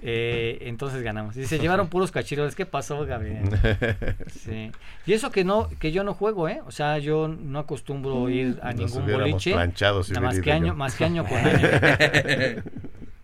[0.01, 1.35] Eh, entonces ganamos.
[1.35, 2.55] Dice, llevaron puros cachiroles.
[2.55, 3.41] ¿Qué pasó, Gabriel?
[4.31, 4.71] Sí.
[5.05, 6.61] Y eso que no, que yo no juego, ¿eh?
[6.67, 9.55] O sea, yo no acostumbro ir a Nos ningún boliche.
[10.03, 10.75] si nada más que año, yo.
[10.75, 12.63] más que año con año.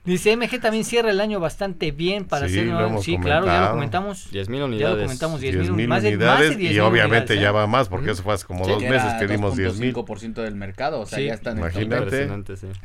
[0.06, 3.60] Dice MG también cierra el año bastante bien para Sí, hacer hemos Sí, claro, ya
[3.62, 4.06] lo comentado.
[4.06, 4.32] comentamos.
[4.32, 5.04] 10 mil Ya lo unidades.
[5.04, 7.42] comentamos, 10 10 mil mil más de- más de unidades 10 y mil obviamente unidades,
[7.42, 7.52] ya ¿eh?
[7.52, 9.94] va más porque eso fue hace como Sí, dos Que meses que dimos 10 mil.
[9.94, 11.26] 2.5% del mercado, o sea, Sí.
[11.26, 11.82] ya están en el top.
[11.82, 12.30] Imagínate.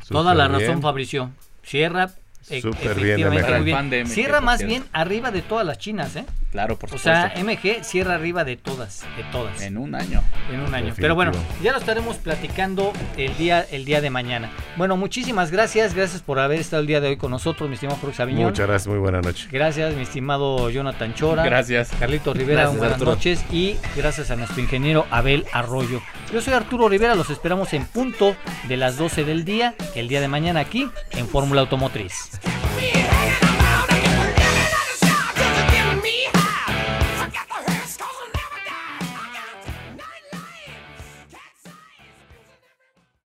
[0.09, 0.81] Toda la razón, bien.
[0.81, 1.31] Fabricio.
[1.63, 2.09] Cierra
[2.43, 6.25] Súper bien, de Cierra más bien arriba de todas las chinas, ¿eh?
[6.53, 7.09] Claro, por O supuesto.
[7.09, 9.59] sea, MG cierra arriba de todas, de todas.
[9.63, 10.21] en un año.
[10.51, 10.85] en un año.
[10.85, 10.95] Definitivo.
[11.01, 11.31] Pero bueno,
[11.63, 14.51] ya lo estaremos platicando el día, el día de mañana.
[14.77, 15.95] Bueno, muchísimas gracias.
[15.95, 18.43] Gracias por haber estado el día de hoy con nosotros, mi estimado Jorge Sabiñón.
[18.45, 19.47] Muchas gracias, muy buena noche.
[19.51, 21.43] Gracias, mi estimado Jonathan Chora.
[21.43, 21.89] Gracias.
[21.99, 23.11] Carlito Rivera, Gracias, buenas Arturo.
[23.13, 23.43] noches.
[23.51, 26.01] Y gracias a nuestro ingeniero Abel Arroyo.
[26.31, 28.35] Yo soy Arturo Rivera, los esperamos en punto
[28.67, 32.29] de las 12 del día, el día de mañana aquí en Fórmula Automotriz.